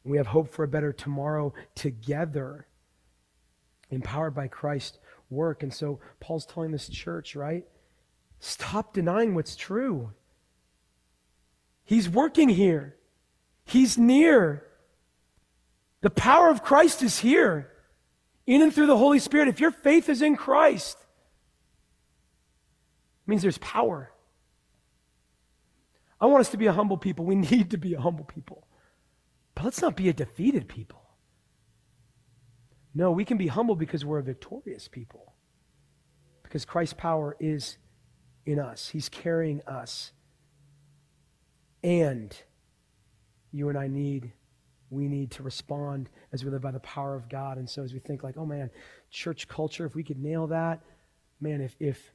[0.04, 2.68] We have hope for a better tomorrow together,
[3.90, 4.98] empowered by Christ's
[5.30, 5.62] work.
[5.62, 7.66] And so Paul's telling this church, right?
[8.40, 10.12] Stop denying what's true.
[11.90, 12.96] He's working here.
[13.66, 14.64] He's near.
[16.02, 17.72] The power of Christ is here
[18.46, 19.48] in and through the Holy Spirit.
[19.48, 21.00] If your faith is in Christ,
[23.26, 24.12] it means there's power.
[26.22, 27.26] I want us to be a humble people.
[27.26, 28.68] We need to be a humble people.
[29.56, 31.02] But let's not be a defeated people.
[32.94, 35.34] No, we can be humble because we're a victorious people.
[36.44, 37.80] Because Christ's power is
[38.46, 40.12] in us, He's carrying us.
[41.84, 42.36] And
[43.52, 44.32] you and I need,
[44.90, 47.58] we need to respond as we live by the power of God.
[47.58, 48.70] And so as we think like, oh man,
[49.10, 50.82] church culture, if we could nail that,
[51.40, 52.12] man, if if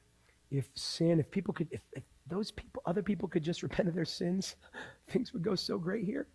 [0.51, 3.95] if sin, if people could, if, if those people, other people could just repent of
[3.95, 4.55] their sins,
[5.09, 6.27] things would go so great here.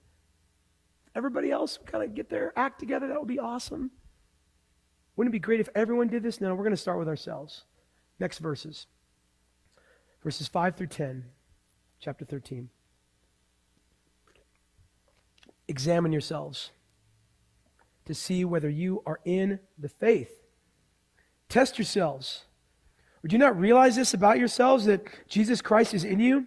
[1.14, 3.08] Everybody else kind of get their act together.
[3.08, 3.90] That would be awesome.
[5.16, 6.40] Wouldn't it be great if everyone did this?
[6.40, 7.64] No, we're going to start with ourselves.
[8.20, 8.86] Next verses.
[10.22, 11.24] Verses 5 through 10,
[11.98, 12.68] chapter 13
[15.70, 16.72] examine yourselves
[18.04, 20.42] to see whether you are in the faith.
[21.48, 22.44] Test yourselves.
[23.22, 26.46] Or do you not realize this about yourselves that Jesus Christ is in you,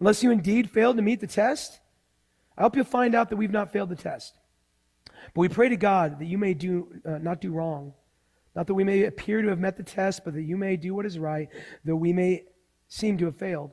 [0.00, 1.80] unless you indeed failed to meet the test?
[2.58, 4.36] I hope you'll find out that we've not failed the test.
[5.06, 7.94] But we pray to God that you may do uh, not do wrong,
[8.56, 10.94] not that we may appear to have met the test, but that you may do
[10.94, 11.48] what is right,
[11.84, 12.44] though we may
[12.88, 13.70] seem to have failed.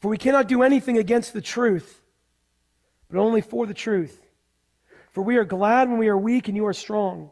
[0.00, 2.02] For we cannot do anything against the truth
[3.10, 4.20] but only for the truth.
[5.12, 7.30] For we are glad when we are weak and you are strong.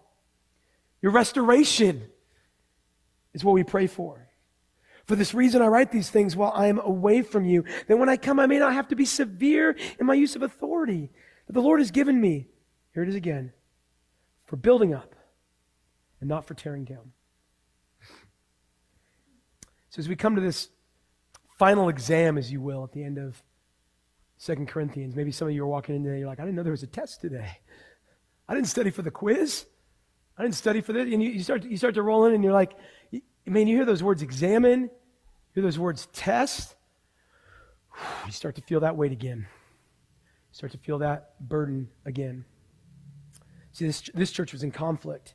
[1.02, 2.02] Your restoration
[3.34, 4.28] is what we pray for.
[5.04, 8.08] For this reason, I write these things while I am away from you, that when
[8.08, 11.10] I come, I may not have to be severe in my use of authority
[11.46, 12.48] that the Lord has given me.
[12.94, 13.52] Here it is again
[14.46, 15.14] for building up
[16.20, 17.12] and not for tearing down.
[19.90, 20.70] So as we come to this
[21.58, 23.42] final exam, as you will, at the end of
[24.36, 26.62] Second Corinthians, maybe some of you are walking in today, you're like, I didn't know
[26.62, 27.58] there was a test today.
[28.48, 29.66] I didn't study for the quiz.
[30.36, 31.12] I didn't study for this.
[31.12, 32.72] And you, you, start, to, you start to roll in and you're like,
[33.46, 34.90] man, you hear those words examine, you
[35.54, 36.74] hear those words test.
[38.26, 39.46] You start to feel that weight again.
[39.46, 42.44] You start to feel that burden again.
[43.70, 45.34] See, this, this church was in conflict,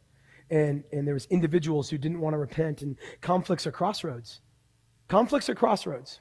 [0.49, 4.41] and, and there was individuals who didn't want to repent, and conflicts are crossroads.
[5.07, 6.19] Conflicts are crossroads.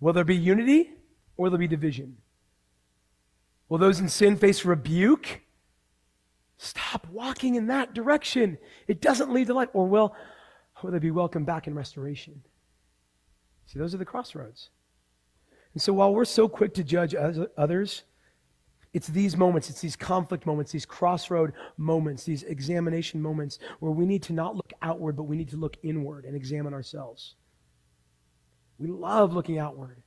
[0.00, 0.90] Will there be unity
[1.40, 2.18] or there'll there be division?
[3.70, 5.40] Will those in sin face rebuke?
[6.58, 8.58] Stop walking in that direction.
[8.86, 9.70] It doesn't lead to life.
[9.72, 10.14] Or will,
[10.82, 12.42] will they be welcomed back in restoration?
[13.64, 14.68] See, those are the crossroads.
[15.72, 17.14] And so while we're so quick to judge
[17.56, 18.02] others,
[18.92, 24.04] it's these moments, it's these conflict moments, these crossroad moments, these examination moments where we
[24.04, 27.36] need to not look outward, but we need to look inward and examine ourselves.
[28.78, 30.02] We love looking outward.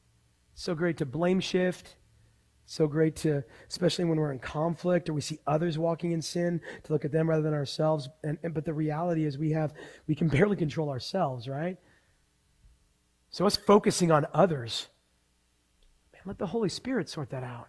[0.56, 1.96] So great to blame shift.
[2.66, 6.62] so great to, especially when we're in conflict or we see others walking in sin,
[6.84, 8.10] to look at them rather than ourselves.
[8.24, 9.74] And, and but the reality is we have
[10.08, 11.78] we can barely control ourselves, right?
[13.30, 14.88] So us focusing on others,
[16.14, 17.68] man, let the Holy Spirit sort that out.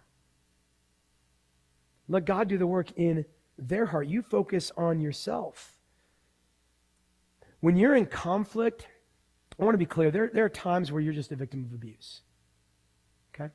[2.07, 3.25] Let God do the work in
[3.57, 4.07] their heart.
[4.07, 5.77] You focus on yourself.
[7.61, 8.87] When you're in conflict,
[9.59, 11.73] I want to be clear, there, there are times where you're just a victim of
[11.73, 12.21] abuse.
[13.33, 13.51] Okay?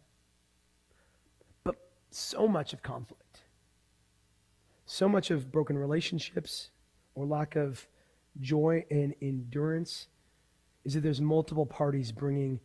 [1.62, 1.76] But
[2.10, 3.40] so much of conflict,
[4.86, 6.70] so much of broken relationships
[7.14, 7.86] or lack of
[8.40, 10.08] joy and endurance
[10.84, 12.60] is that there's multiple parties bringing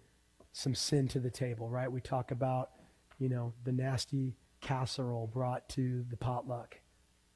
[0.54, 1.92] some sin to the table, right?
[1.92, 2.72] We talk about,
[3.20, 6.80] you know, the nasty casserole brought to the potluck.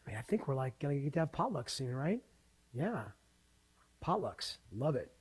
[0.06, 2.22] I mean, I think we're like going to get to have potlucks soon, right?
[2.74, 3.04] Yeah.
[4.04, 4.58] Potlucks.
[4.72, 5.12] Love it.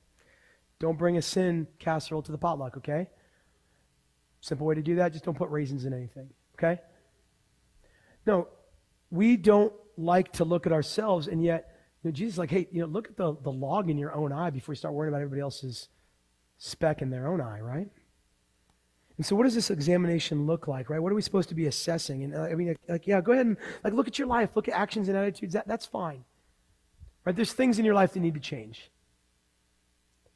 [0.79, 3.09] Don't bring a sin casserole to the potluck, okay?
[4.39, 6.29] Simple way to do that, just don't put raisins in anything,
[6.59, 6.81] okay?
[8.25, 8.47] No,
[9.09, 12.67] we don't like to look at ourselves, and yet, you know, Jesus is like, hey,
[12.71, 15.13] you know, look at the, the log in your own eye before you start worrying
[15.13, 15.89] about everybody else's
[16.57, 17.87] speck in their own eye, right?
[19.17, 20.99] And so, what does this examination look like, right?
[20.99, 22.23] What are we supposed to be assessing?
[22.23, 24.69] And uh, I mean, like, yeah, go ahead and like look at your life, look
[24.69, 25.53] at actions and attitudes.
[25.53, 26.23] That, that's fine,
[27.25, 27.35] right?
[27.35, 28.89] There's things in your life that need to change.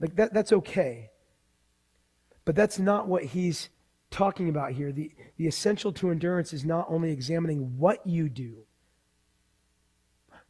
[0.02, 1.12] Like that, that's okay.
[2.44, 3.70] But that's not what he's
[4.14, 4.92] talking about here.
[4.92, 8.66] The, the essential to endurance is not only examining what you do,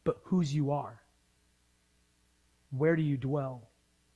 [0.04, 1.02] but whose you are.
[2.72, 3.70] Where do you dwell?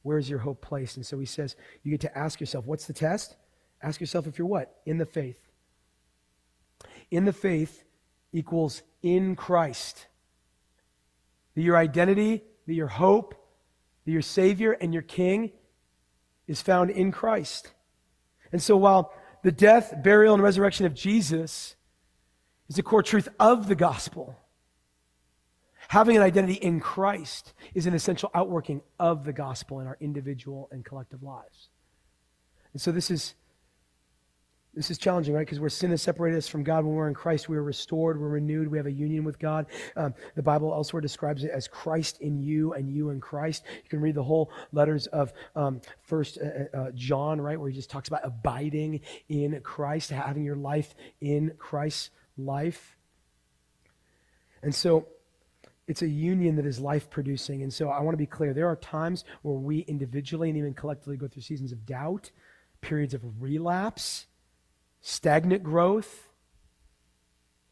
[0.03, 0.97] Where is your hope placed?
[0.97, 3.35] And so he says, you get to ask yourself, what's the test?
[3.81, 4.81] Ask yourself if you're what?
[4.85, 5.39] In the faith.
[7.09, 7.83] In the faith
[8.33, 10.07] equals in Christ.
[11.55, 13.33] That your identity, that your hope,
[14.05, 15.51] that your Savior and your King
[16.47, 17.71] is found in Christ.
[18.51, 19.13] And so while
[19.47, 21.77] the death, burial, and resurrection of Jesus
[22.67, 24.37] is the core truth of the gospel,
[25.87, 30.67] having an identity in Christ is an essential outworking of the gospel in our individual
[30.69, 31.69] and collective lives.
[32.73, 33.35] And so this is
[34.78, 35.45] this is challenging, right?
[35.45, 38.21] Because where sin has separated us from God, when we're in Christ, we are restored,
[38.21, 39.65] we're renewed, we have a union with God.
[39.95, 43.63] Um, the Bible elsewhere describes it as Christ in you and you in Christ.
[43.84, 46.45] You can read the whole letters of um, First uh,
[46.78, 50.93] uh, uh, John, right, where he just talks about abiding in Christ, having your life
[51.21, 52.95] in Christ's life.
[54.61, 55.07] And so
[55.88, 57.63] it's a union that is life producing.
[57.63, 60.75] And so I want to be clear there are times where we individually and even
[60.75, 62.30] collectively go through seasons of doubt,
[62.80, 64.28] periods of relapse
[65.08, 66.28] stagnant growth,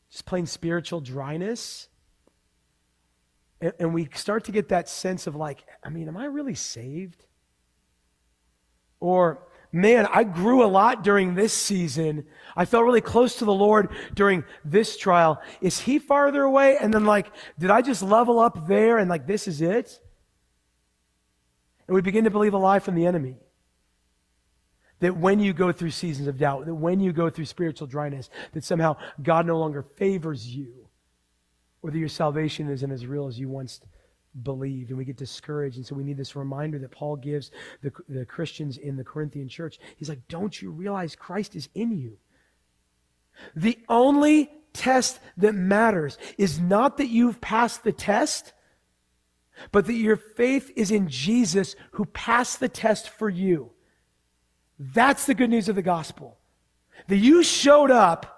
[0.10, 1.90] just plain spiritual dryness.
[3.60, 6.56] And, and, we start to get that sense of like, I mean, am I really
[6.56, 7.26] saved?
[9.02, 12.26] Or, man, I grew a lot during this season.
[12.56, 15.42] I felt really close to the Lord during this trial.
[15.60, 16.78] Is He farther away?
[16.80, 20.00] And then, like, did I just level up there and, like, this is it?
[21.88, 23.36] And we begin to believe a lie from the enemy.
[25.02, 28.30] That when you go through seasons of doubt, that when you go through spiritual dryness,
[28.54, 30.88] that somehow God no longer favors you,
[31.82, 33.82] or that your salvation isn't as real as you once
[34.43, 34.89] believed.
[34.89, 35.78] And we get discouraged.
[35.78, 39.50] And so we need this reminder that Paul gives the, the Christians in the Corinthian
[39.50, 39.80] church.
[39.98, 42.18] He's like, Don't you realize Christ is in you?
[43.56, 48.54] The only test that matters is not that you've passed the test,
[49.72, 53.72] but that your faith is in Jesus who passed the test for you.
[54.80, 56.38] That's the good news of the gospel.
[57.07, 58.36] That you showed up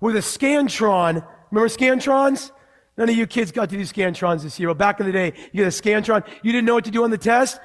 [0.00, 1.26] with a Scantron.
[1.50, 2.50] Remember Scantrons?
[2.96, 4.68] None of you kids got to do Scantrons this year.
[4.68, 7.04] Well, back in the day, you get a Scantron, you didn't know what to do
[7.04, 7.60] on the test?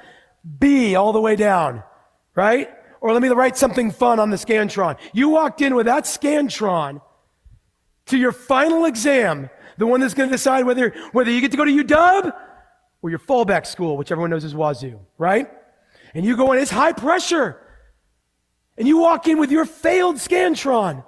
[0.58, 1.82] B all the way down,
[2.34, 2.70] right?
[3.00, 4.96] Or let me write something fun on the Scantron.
[5.12, 7.00] You walked in with that Scantron
[8.06, 11.56] to your final exam, the one that's going to decide whether, whether you get to
[11.56, 12.32] go to UW
[13.02, 15.50] or your fallback school, which everyone knows is Wazzu, right?
[16.14, 17.60] And you go in, it's high pressure.
[18.76, 21.04] And you walk in with your failed Scantron.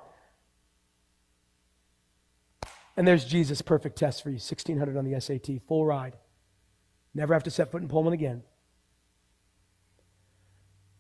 [2.96, 6.16] And there's Jesus' perfect test for you 1600 on the SAT, full ride.
[7.14, 8.42] Never have to set foot in Pullman again.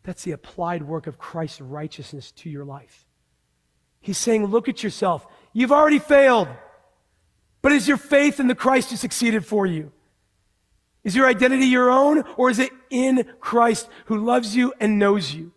[0.02, 3.06] That's the applied work of Christ's righteousness to your life.
[4.00, 5.26] He's saying, Look at yourself.
[5.52, 6.48] You've already failed.
[7.60, 9.90] But is your faith in the Christ who succeeded for you?
[11.02, 15.34] Is your identity your own, or is it in Christ who loves you and knows
[15.34, 15.52] you?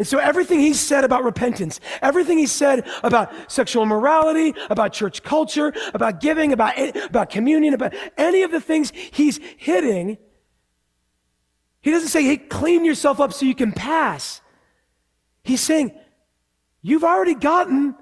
[0.00, 5.22] And so everything he said about repentance, everything he said about sexual morality, about church
[5.22, 10.16] culture, about giving, about, eh, about communion, about any of the things he's hitting,
[11.82, 14.40] he doesn't say, hey, clean yourself up so you can pass.
[15.44, 15.92] He's saying,
[16.80, 17.94] you've already gotten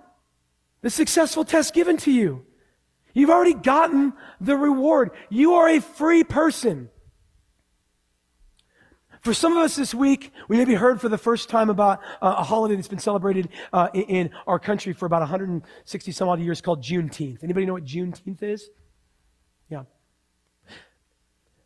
[0.83, 2.47] the successful test given to you.
[3.13, 5.11] You've already gotten the reward.
[5.31, 6.91] You are a free person.
[9.29, 12.37] For some of us this week, we maybe heard for the first time about uh,
[12.39, 16.41] a holiday that's been celebrated uh, in, in, our country for about 160 some odd
[16.41, 17.45] years called Juneteenth.
[17.45, 18.71] Anybody know what Juneteenth is?
[19.69, 19.83] Yeah.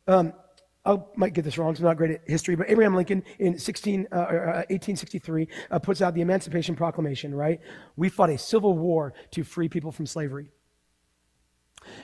[0.08, 0.32] Um,
[0.84, 3.56] I might get this wrong, so I'm not great at history, but Abraham Lincoln in
[3.56, 7.60] 16, uh, 1863 uh, uh, puts out the Emancipation Proclamation, right?
[7.94, 10.50] We fought a civil war to free people from slavery.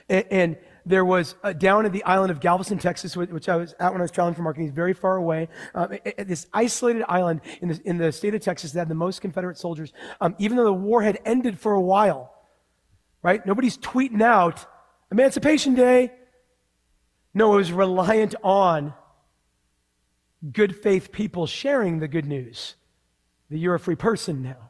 [0.07, 3.73] And, and there was uh, down at the island of Galveston, Texas, which I was
[3.79, 5.47] at when I was traveling for marketing, very far away.
[5.75, 9.21] Um, this isolated island in the, in the state of Texas that had the most
[9.21, 12.33] Confederate soldiers, um, even though the war had ended for a while,
[13.21, 13.45] right?
[13.45, 14.65] Nobody's tweeting out
[15.11, 16.13] Emancipation Day.
[17.33, 18.93] No, it was reliant on
[20.51, 22.75] good faith people sharing the good news
[23.49, 24.68] that you're a free person now.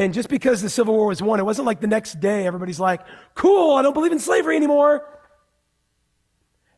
[0.00, 2.80] And just because the Civil War was won, it wasn't like the next day everybody's
[2.80, 3.02] like,
[3.34, 5.06] cool, I don't believe in slavery anymore.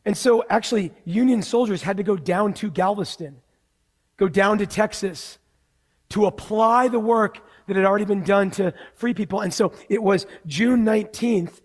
[0.03, 3.37] And so actually, Union soldiers had to go down to Galveston,
[4.17, 5.37] go down to Texas
[6.09, 9.39] to apply the work that had already been done to free people.
[9.39, 11.61] And so it was June 19th,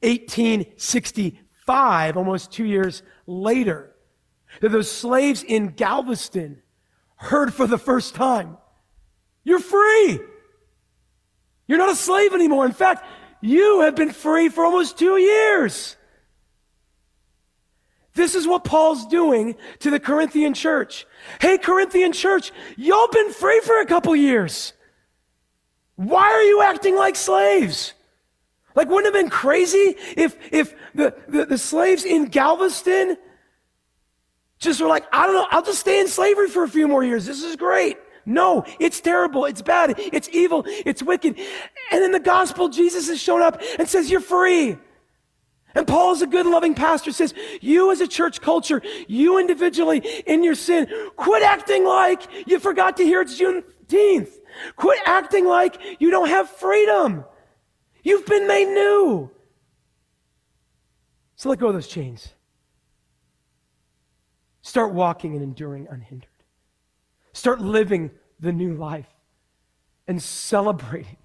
[0.00, 3.94] 1865, almost two years later,
[4.62, 6.62] that those slaves in Galveston
[7.16, 8.56] heard for the first time,
[9.44, 10.31] You're free!
[11.72, 12.66] You're not a slave anymore.
[12.66, 13.02] In fact,
[13.40, 15.96] you have been free for almost two years.
[18.12, 21.06] This is what Paul's doing to the Corinthian church.
[21.40, 24.74] Hey, Corinthian church, y'all been free for a couple years.
[25.96, 27.94] Why are you acting like slaves?
[28.74, 33.16] Like, wouldn't it have been crazy if, if the, the, the slaves in Galveston
[34.58, 37.02] just were like, I don't know, I'll just stay in slavery for a few more
[37.02, 37.24] years.
[37.24, 37.96] This is great.
[38.24, 39.44] No, it's terrible.
[39.44, 39.94] It's bad.
[39.98, 40.64] It's evil.
[40.66, 41.38] It's wicked.
[41.90, 44.76] And in the gospel, Jesus has shown up and says, You're free.
[45.74, 50.44] And Paul a good, loving pastor, says, You as a church culture, you individually in
[50.44, 54.32] your sin, quit acting like you forgot to hear it's Juneteenth.
[54.76, 57.24] Quit acting like you don't have freedom.
[58.02, 59.30] You've been made new.
[61.36, 62.34] So let go of those chains.
[64.60, 66.31] Start walking and enduring unhindered.
[67.32, 69.08] Start living the new life
[70.06, 71.16] and celebrating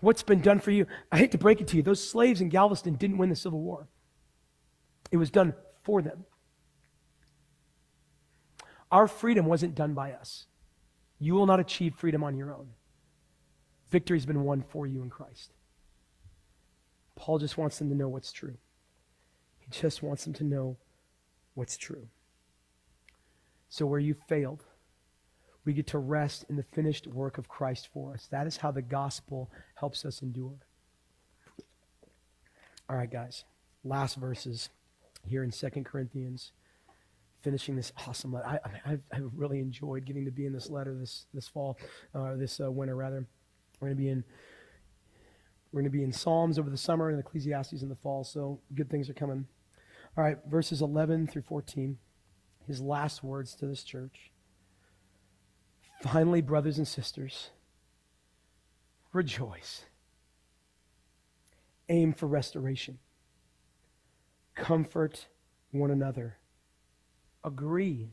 [0.00, 0.86] what's been done for you.
[1.10, 3.60] I hate to break it to you, those slaves in Galveston didn't win the Civil
[3.60, 3.88] War,
[5.10, 6.24] it was done for them.
[8.90, 10.46] Our freedom wasn't done by us.
[11.18, 12.68] You will not achieve freedom on your own.
[13.90, 15.52] Victory has been won for you in Christ.
[17.16, 18.56] Paul just wants them to know what's true.
[19.58, 20.76] He just wants them to know
[21.54, 22.08] what's true.
[23.74, 24.62] So, where you failed,
[25.64, 28.28] we get to rest in the finished work of Christ for us.
[28.30, 30.58] That is how the gospel helps us endure.
[32.88, 33.42] All right, guys.
[33.82, 34.68] Last verses
[35.26, 36.52] here in Second Corinthians,
[37.42, 38.46] finishing this awesome letter.
[38.46, 41.76] I, I, I really enjoyed getting to be in this letter this, this fall,
[42.14, 43.26] uh, this uh, winter, rather.
[43.80, 44.22] We're going to be in.
[45.72, 48.60] We're going to be in Psalms over the summer and Ecclesiastes in the fall, so
[48.76, 49.48] good things are coming.
[50.16, 51.98] All right, verses 11 through 14
[52.66, 54.30] his last words to this church.
[56.02, 57.50] Finally, brothers and sisters,
[59.12, 59.84] rejoice.
[61.88, 62.98] Aim for restoration.
[64.54, 65.26] Comfort
[65.70, 66.38] one another.
[67.42, 68.10] Agree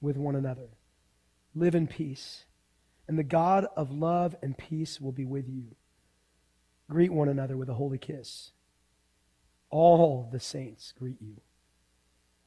[0.00, 0.70] with one another.
[1.54, 2.44] Live in peace.
[3.08, 5.74] And the God of love and peace will be with you.
[6.88, 8.52] greet one another with a holy kiss.
[9.70, 11.40] All the saints greet you.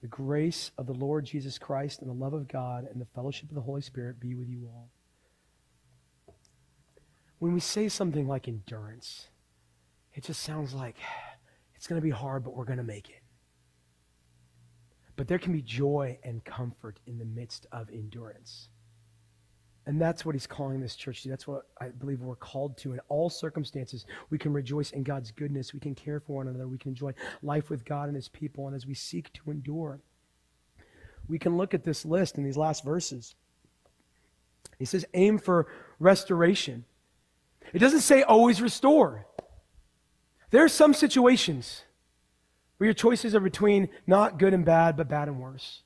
[0.04, 3.48] The grace of the Lord Jesus Christ and the love of God and the fellowship
[3.48, 4.90] of the Holy Spirit be with you all.
[7.40, 9.30] When we say something like endurance,
[10.14, 10.98] it just sounds like
[11.74, 13.22] it's going to be hard, but we're going to make it.
[15.16, 18.68] But there can be joy and comfort in the midst of endurance.
[19.86, 21.30] And that's what he's calling this church to.
[21.30, 22.94] That's what I believe we're called to.
[22.94, 25.74] In all circumstances, we can rejoice in God's goodness.
[25.74, 26.68] We can care for one another.
[26.68, 28.68] We can enjoy life with God and his people.
[28.68, 30.00] And as we seek to endure,
[31.28, 33.36] we can look at this list in these last verses.
[34.80, 35.68] He says, aim for
[36.00, 36.86] restoration.
[37.74, 39.26] It doesn't say always restore.
[40.52, 41.84] There are some situations
[42.78, 45.82] where your choices are between not good and bad, but bad and worse.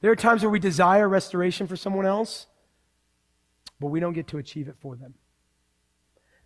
[0.00, 2.46] There are times where we desire restoration for someone else
[3.80, 5.14] but we don't get to achieve it for them.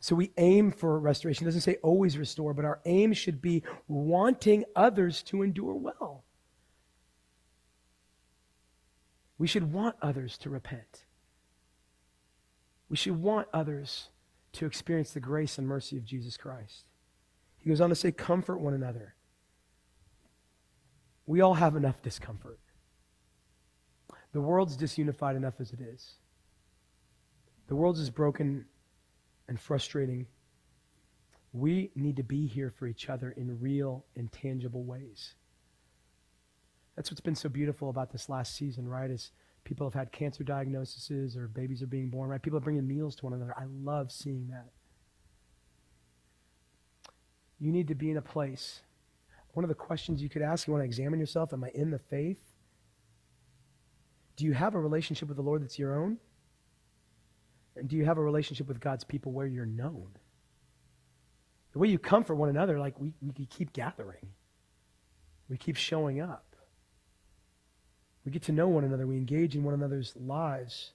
[0.01, 1.45] So we aim for restoration.
[1.45, 6.25] It doesn't say always restore, but our aim should be wanting others to endure well.
[9.37, 11.05] We should want others to repent.
[12.89, 14.09] We should want others
[14.53, 16.85] to experience the grace and mercy of Jesus Christ.
[17.59, 19.15] He goes on to say, comfort one another.
[21.27, 22.59] We all have enough discomfort.
[24.33, 26.15] The world's disunified enough as it is.
[27.71, 28.65] The world is broken
[29.47, 30.27] and frustrating.
[31.53, 35.35] We need to be here for each other in real and tangible ways.
[36.97, 39.09] That's what's been so beautiful about this last season, right?
[39.09, 39.31] Is
[39.63, 42.43] people have had cancer diagnoses or babies are being born, right?
[42.43, 43.55] People are bringing meals to one another.
[43.57, 44.71] I love seeing that.
[47.61, 48.81] You need to be in a place.
[49.53, 51.93] One of the questions you could ask, you want to examine yourself, am I in
[51.93, 52.43] the faith?
[54.35, 56.19] Do you have a relationship with the Lord that's your own?
[57.81, 60.09] And do you have a relationship with God's people where you're known?
[61.73, 64.29] The way you comfort one another, like we, we keep gathering,
[65.49, 66.45] we keep showing up.
[68.25, 69.07] We get to know one another.
[69.07, 70.93] We engage in one another's lives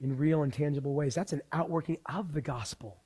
[0.00, 1.14] in real and tangible ways.
[1.14, 2.96] That's an outworking of the gospel.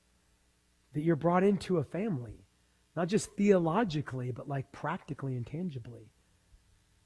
[0.93, 2.45] That you're brought into a family,
[2.95, 6.09] not just theologically, but like practically and tangibly.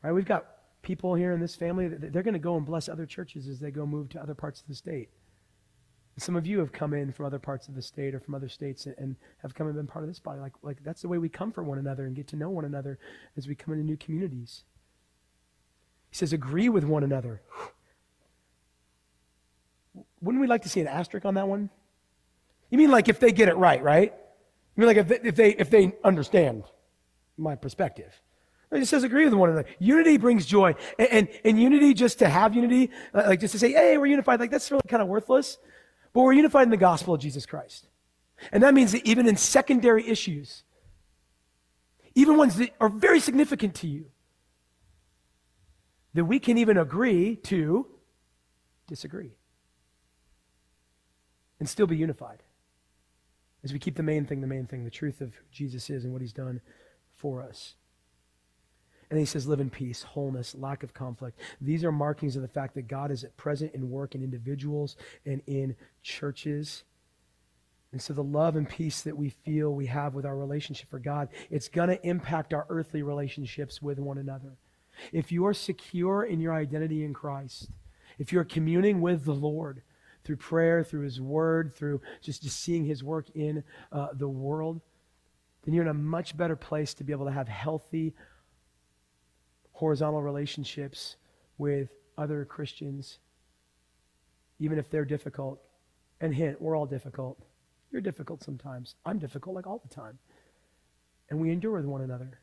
[0.02, 0.14] Right?
[0.14, 0.46] We've got
[0.86, 3.72] people here in this family, they're going to go and bless other churches as they
[3.72, 5.10] go move to other parts of the state.
[6.18, 8.48] some of you have come in from other parts of the state or from other
[8.48, 10.40] states and have come and been part of this body.
[10.40, 12.66] Like, like that's the way we come comfort one another and get to know one
[12.66, 13.00] another
[13.36, 14.64] as we come into new communities.
[16.12, 17.42] He says, agree with one another.
[20.22, 21.70] Wouldn't we like to see an asterisk on that one?
[22.70, 24.14] You mean like if they get it right, right?
[24.76, 26.64] You mean like if they, if they, if they understand
[27.38, 28.14] my perspective?
[28.72, 29.68] It just says agree with one another.
[29.80, 30.76] Unity brings joy.
[30.98, 34.08] And, and, and, unity, just to have unity, uh, like just to say, hey, we're
[34.08, 35.58] unified, like that's really kind of worthless.
[36.14, 37.88] But we're unified in the gospel of Jesus Christ.
[38.52, 40.64] And that means that even in secondary issues,
[42.16, 44.06] even ones that are very significant to you,
[46.14, 47.88] that we can even agree to
[48.88, 49.32] disagree
[51.60, 52.42] and still be unified
[53.66, 56.14] as we keep the main thing the main thing, the truth of Jesus is and
[56.14, 56.62] what he's done
[57.16, 57.76] for us.
[59.10, 61.40] And he says, live in peace, wholeness, lack of conflict.
[61.62, 64.96] These are markings of the fact that God is at present in work in individuals
[65.26, 66.84] and in churches.
[67.92, 71.00] And so the love and peace that we feel we have with our relationship for
[71.00, 74.58] God, it's going to impact our earthly relationships with one another.
[75.12, 77.70] If you are secure in your identity in Christ,
[78.18, 79.82] if you're communing with the Lord
[80.24, 84.82] through prayer, through his word, through just, just seeing his work in uh, the world,
[85.64, 88.14] then you're in a much better place to be able to have healthy
[89.76, 91.18] horizontal relationships
[91.58, 93.20] with other Christians,
[94.60, 95.62] even if they're difficult.
[96.22, 97.38] And hint, we're all difficult.
[97.92, 98.96] You're difficult sometimes.
[99.06, 100.18] I'm difficult like all the time.
[101.30, 102.40] And we endure with one another.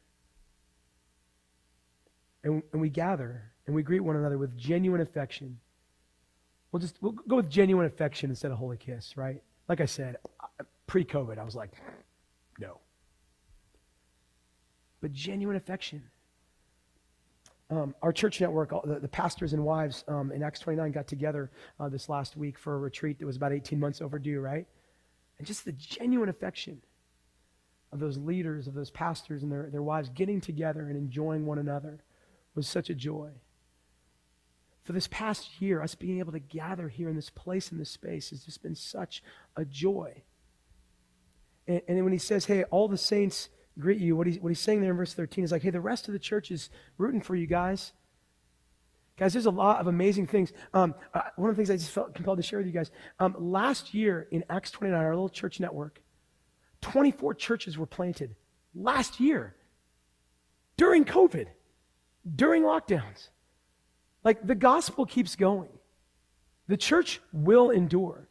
[2.45, 5.59] And, and we gather and we greet one another with genuine affection.
[6.70, 9.43] We'll just we'll go with genuine affection instead of holy kiss, right?
[9.68, 10.16] Like I said,
[10.87, 11.70] pre-COVID, I was like,
[12.59, 12.78] no.
[15.01, 16.03] But genuine affection.
[17.73, 21.51] Um, our church network, the, the pastors and wives um, in Acts 29 got together
[21.81, 24.66] uh, this last week for a retreat that was about 18 months overdue, right?
[25.39, 26.83] And just the genuine affection
[27.91, 31.59] of those leaders, of those pastors and their, their wives getting together and enjoying one
[31.59, 32.05] another
[32.55, 33.31] was such a joy.
[34.85, 37.91] For this past year, us being able to gather here in this place, in this
[37.91, 39.23] space, has just been such
[39.57, 40.25] a joy.
[41.66, 43.49] And, and when he says, hey, all the saints
[43.79, 44.16] greet you.
[44.16, 46.12] What he's, what he's saying there in verse 13 is like, hey, the rest of
[46.12, 47.93] the church is rooting for you guys.
[49.18, 50.53] Guys, there's a lot of amazing things.
[50.73, 52.91] Um, uh, one of the things I just felt compelled to share with you guys.
[53.20, 56.01] Um, last year in Acts 29, our little church network,
[56.81, 58.35] 24 churches were planted.
[58.75, 59.55] Last year,
[60.77, 61.47] during COVID,
[62.35, 63.29] during lockdowns.
[64.25, 65.70] Like the gospel keeps going.
[66.68, 68.29] The church will endure.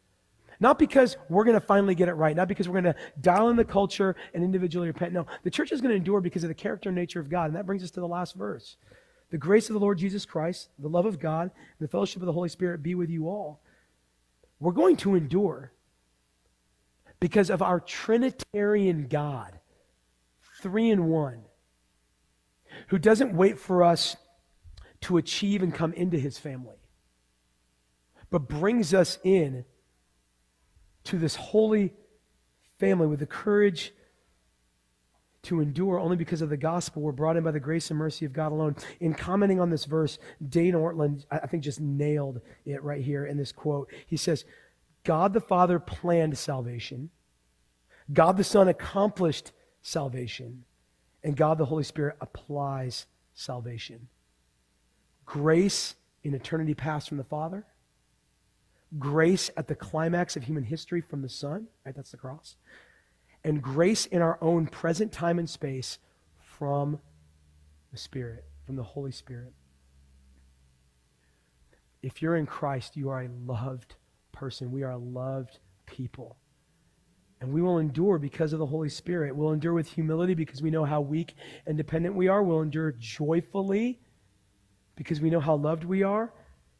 [0.62, 3.48] Not because we're going to finally get it right, not because we're going to dial
[3.48, 5.12] in the culture and individually repent.
[5.12, 7.46] No, the church is going to endure because of the character and nature of God.
[7.46, 8.76] And that brings us to the last verse.
[9.30, 12.26] The grace of the Lord Jesus Christ, the love of God, and the fellowship of
[12.26, 13.60] the Holy Spirit be with you all.
[14.60, 15.72] We're going to endure
[17.18, 19.58] because of our Trinitarian God,
[20.60, 21.42] three in one,
[22.86, 24.16] who doesn't wait for us
[25.00, 26.76] to achieve and come into his family,
[28.30, 29.64] but brings us in
[31.04, 31.92] to this holy
[32.78, 33.92] family with the courage
[35.42, 37.02] to endure only because of the gospel.
[37.02, 38.76] We're brought in by the grace and mercy of God alone.
[39.00, 43.36] In commenting on this verse, Dane Ortlund, I think, just nailed it right here in
[43.36, 43.90] this quote.
[44.06, 44.44] He says,
[45.04, 47.10] God the Father planned salvation,
[48.12, 49.50] God the Son accomplished
[49.80, 50.64] salvation,
[51.24, 54.08] and God the Holy Spirit applies salvation.
[55.24, 57.66] Grace in eternity past from the Father,
[58.98, 61.94] grace at the climax of human history from the Son, right?
[61.94, 62.56] That's the cross.
[63.44, 65.98] And grace in our own present time and space
[66.40, 67.00] from
[67.90, 69.52] the Spirit, from the Holy Spirit.
[72.02, 73.94] If you're in Christ, you are a loved
[74.32, 74.70] person.
[74.70, 76.36] We are a loved people.
[77.40, 79.34] And we will endure because of the Holy Spirit.
[79.34, 81.34] We'll endure with humility because we know how weak
[81.66, 82.42] and dependent we are.
[82.42, 84.00] We'll endure joyfully
[84.94, 86.32] because we know how loved we are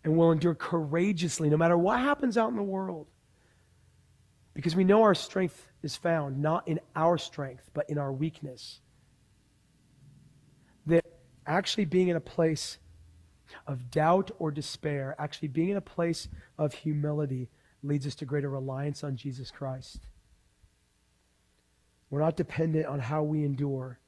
[0.05, 3.07] and we'll endure courageously no matter what happens out in the world.
[4.55, 8.81] Because we know our strength is found not in our strength, but in our weakness.
[10.87, 11.05] That
[11.47, 12.79] actually being in a place
[13.67, 16.29] of doubt or despair, actually being in a place
[16.59, 17.49] of humility,
[17.83, 20.07] leads us to greater reliance on Jesus Christ.
[22.11, 23.99] We're not dependent on how we endure,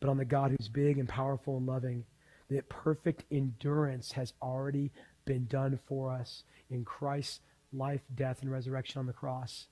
[0.00, 2.04] but on the God who's big and powerful and loving.
[2.50, 4.90] That perfect endurance has already
[5.28, 7.40] been done for us in Christ's
[7.72, 9.68] life, death, and resurrection on the cross.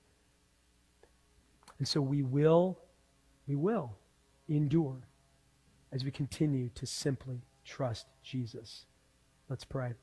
[1.79, 2.77] And so we will,
[3.47, 3.97] we will
[4.47, 4.99] endure
[5.91, 8.85] as we continue to simply trust Jesus.
[9.49, 9.93] Let's pray.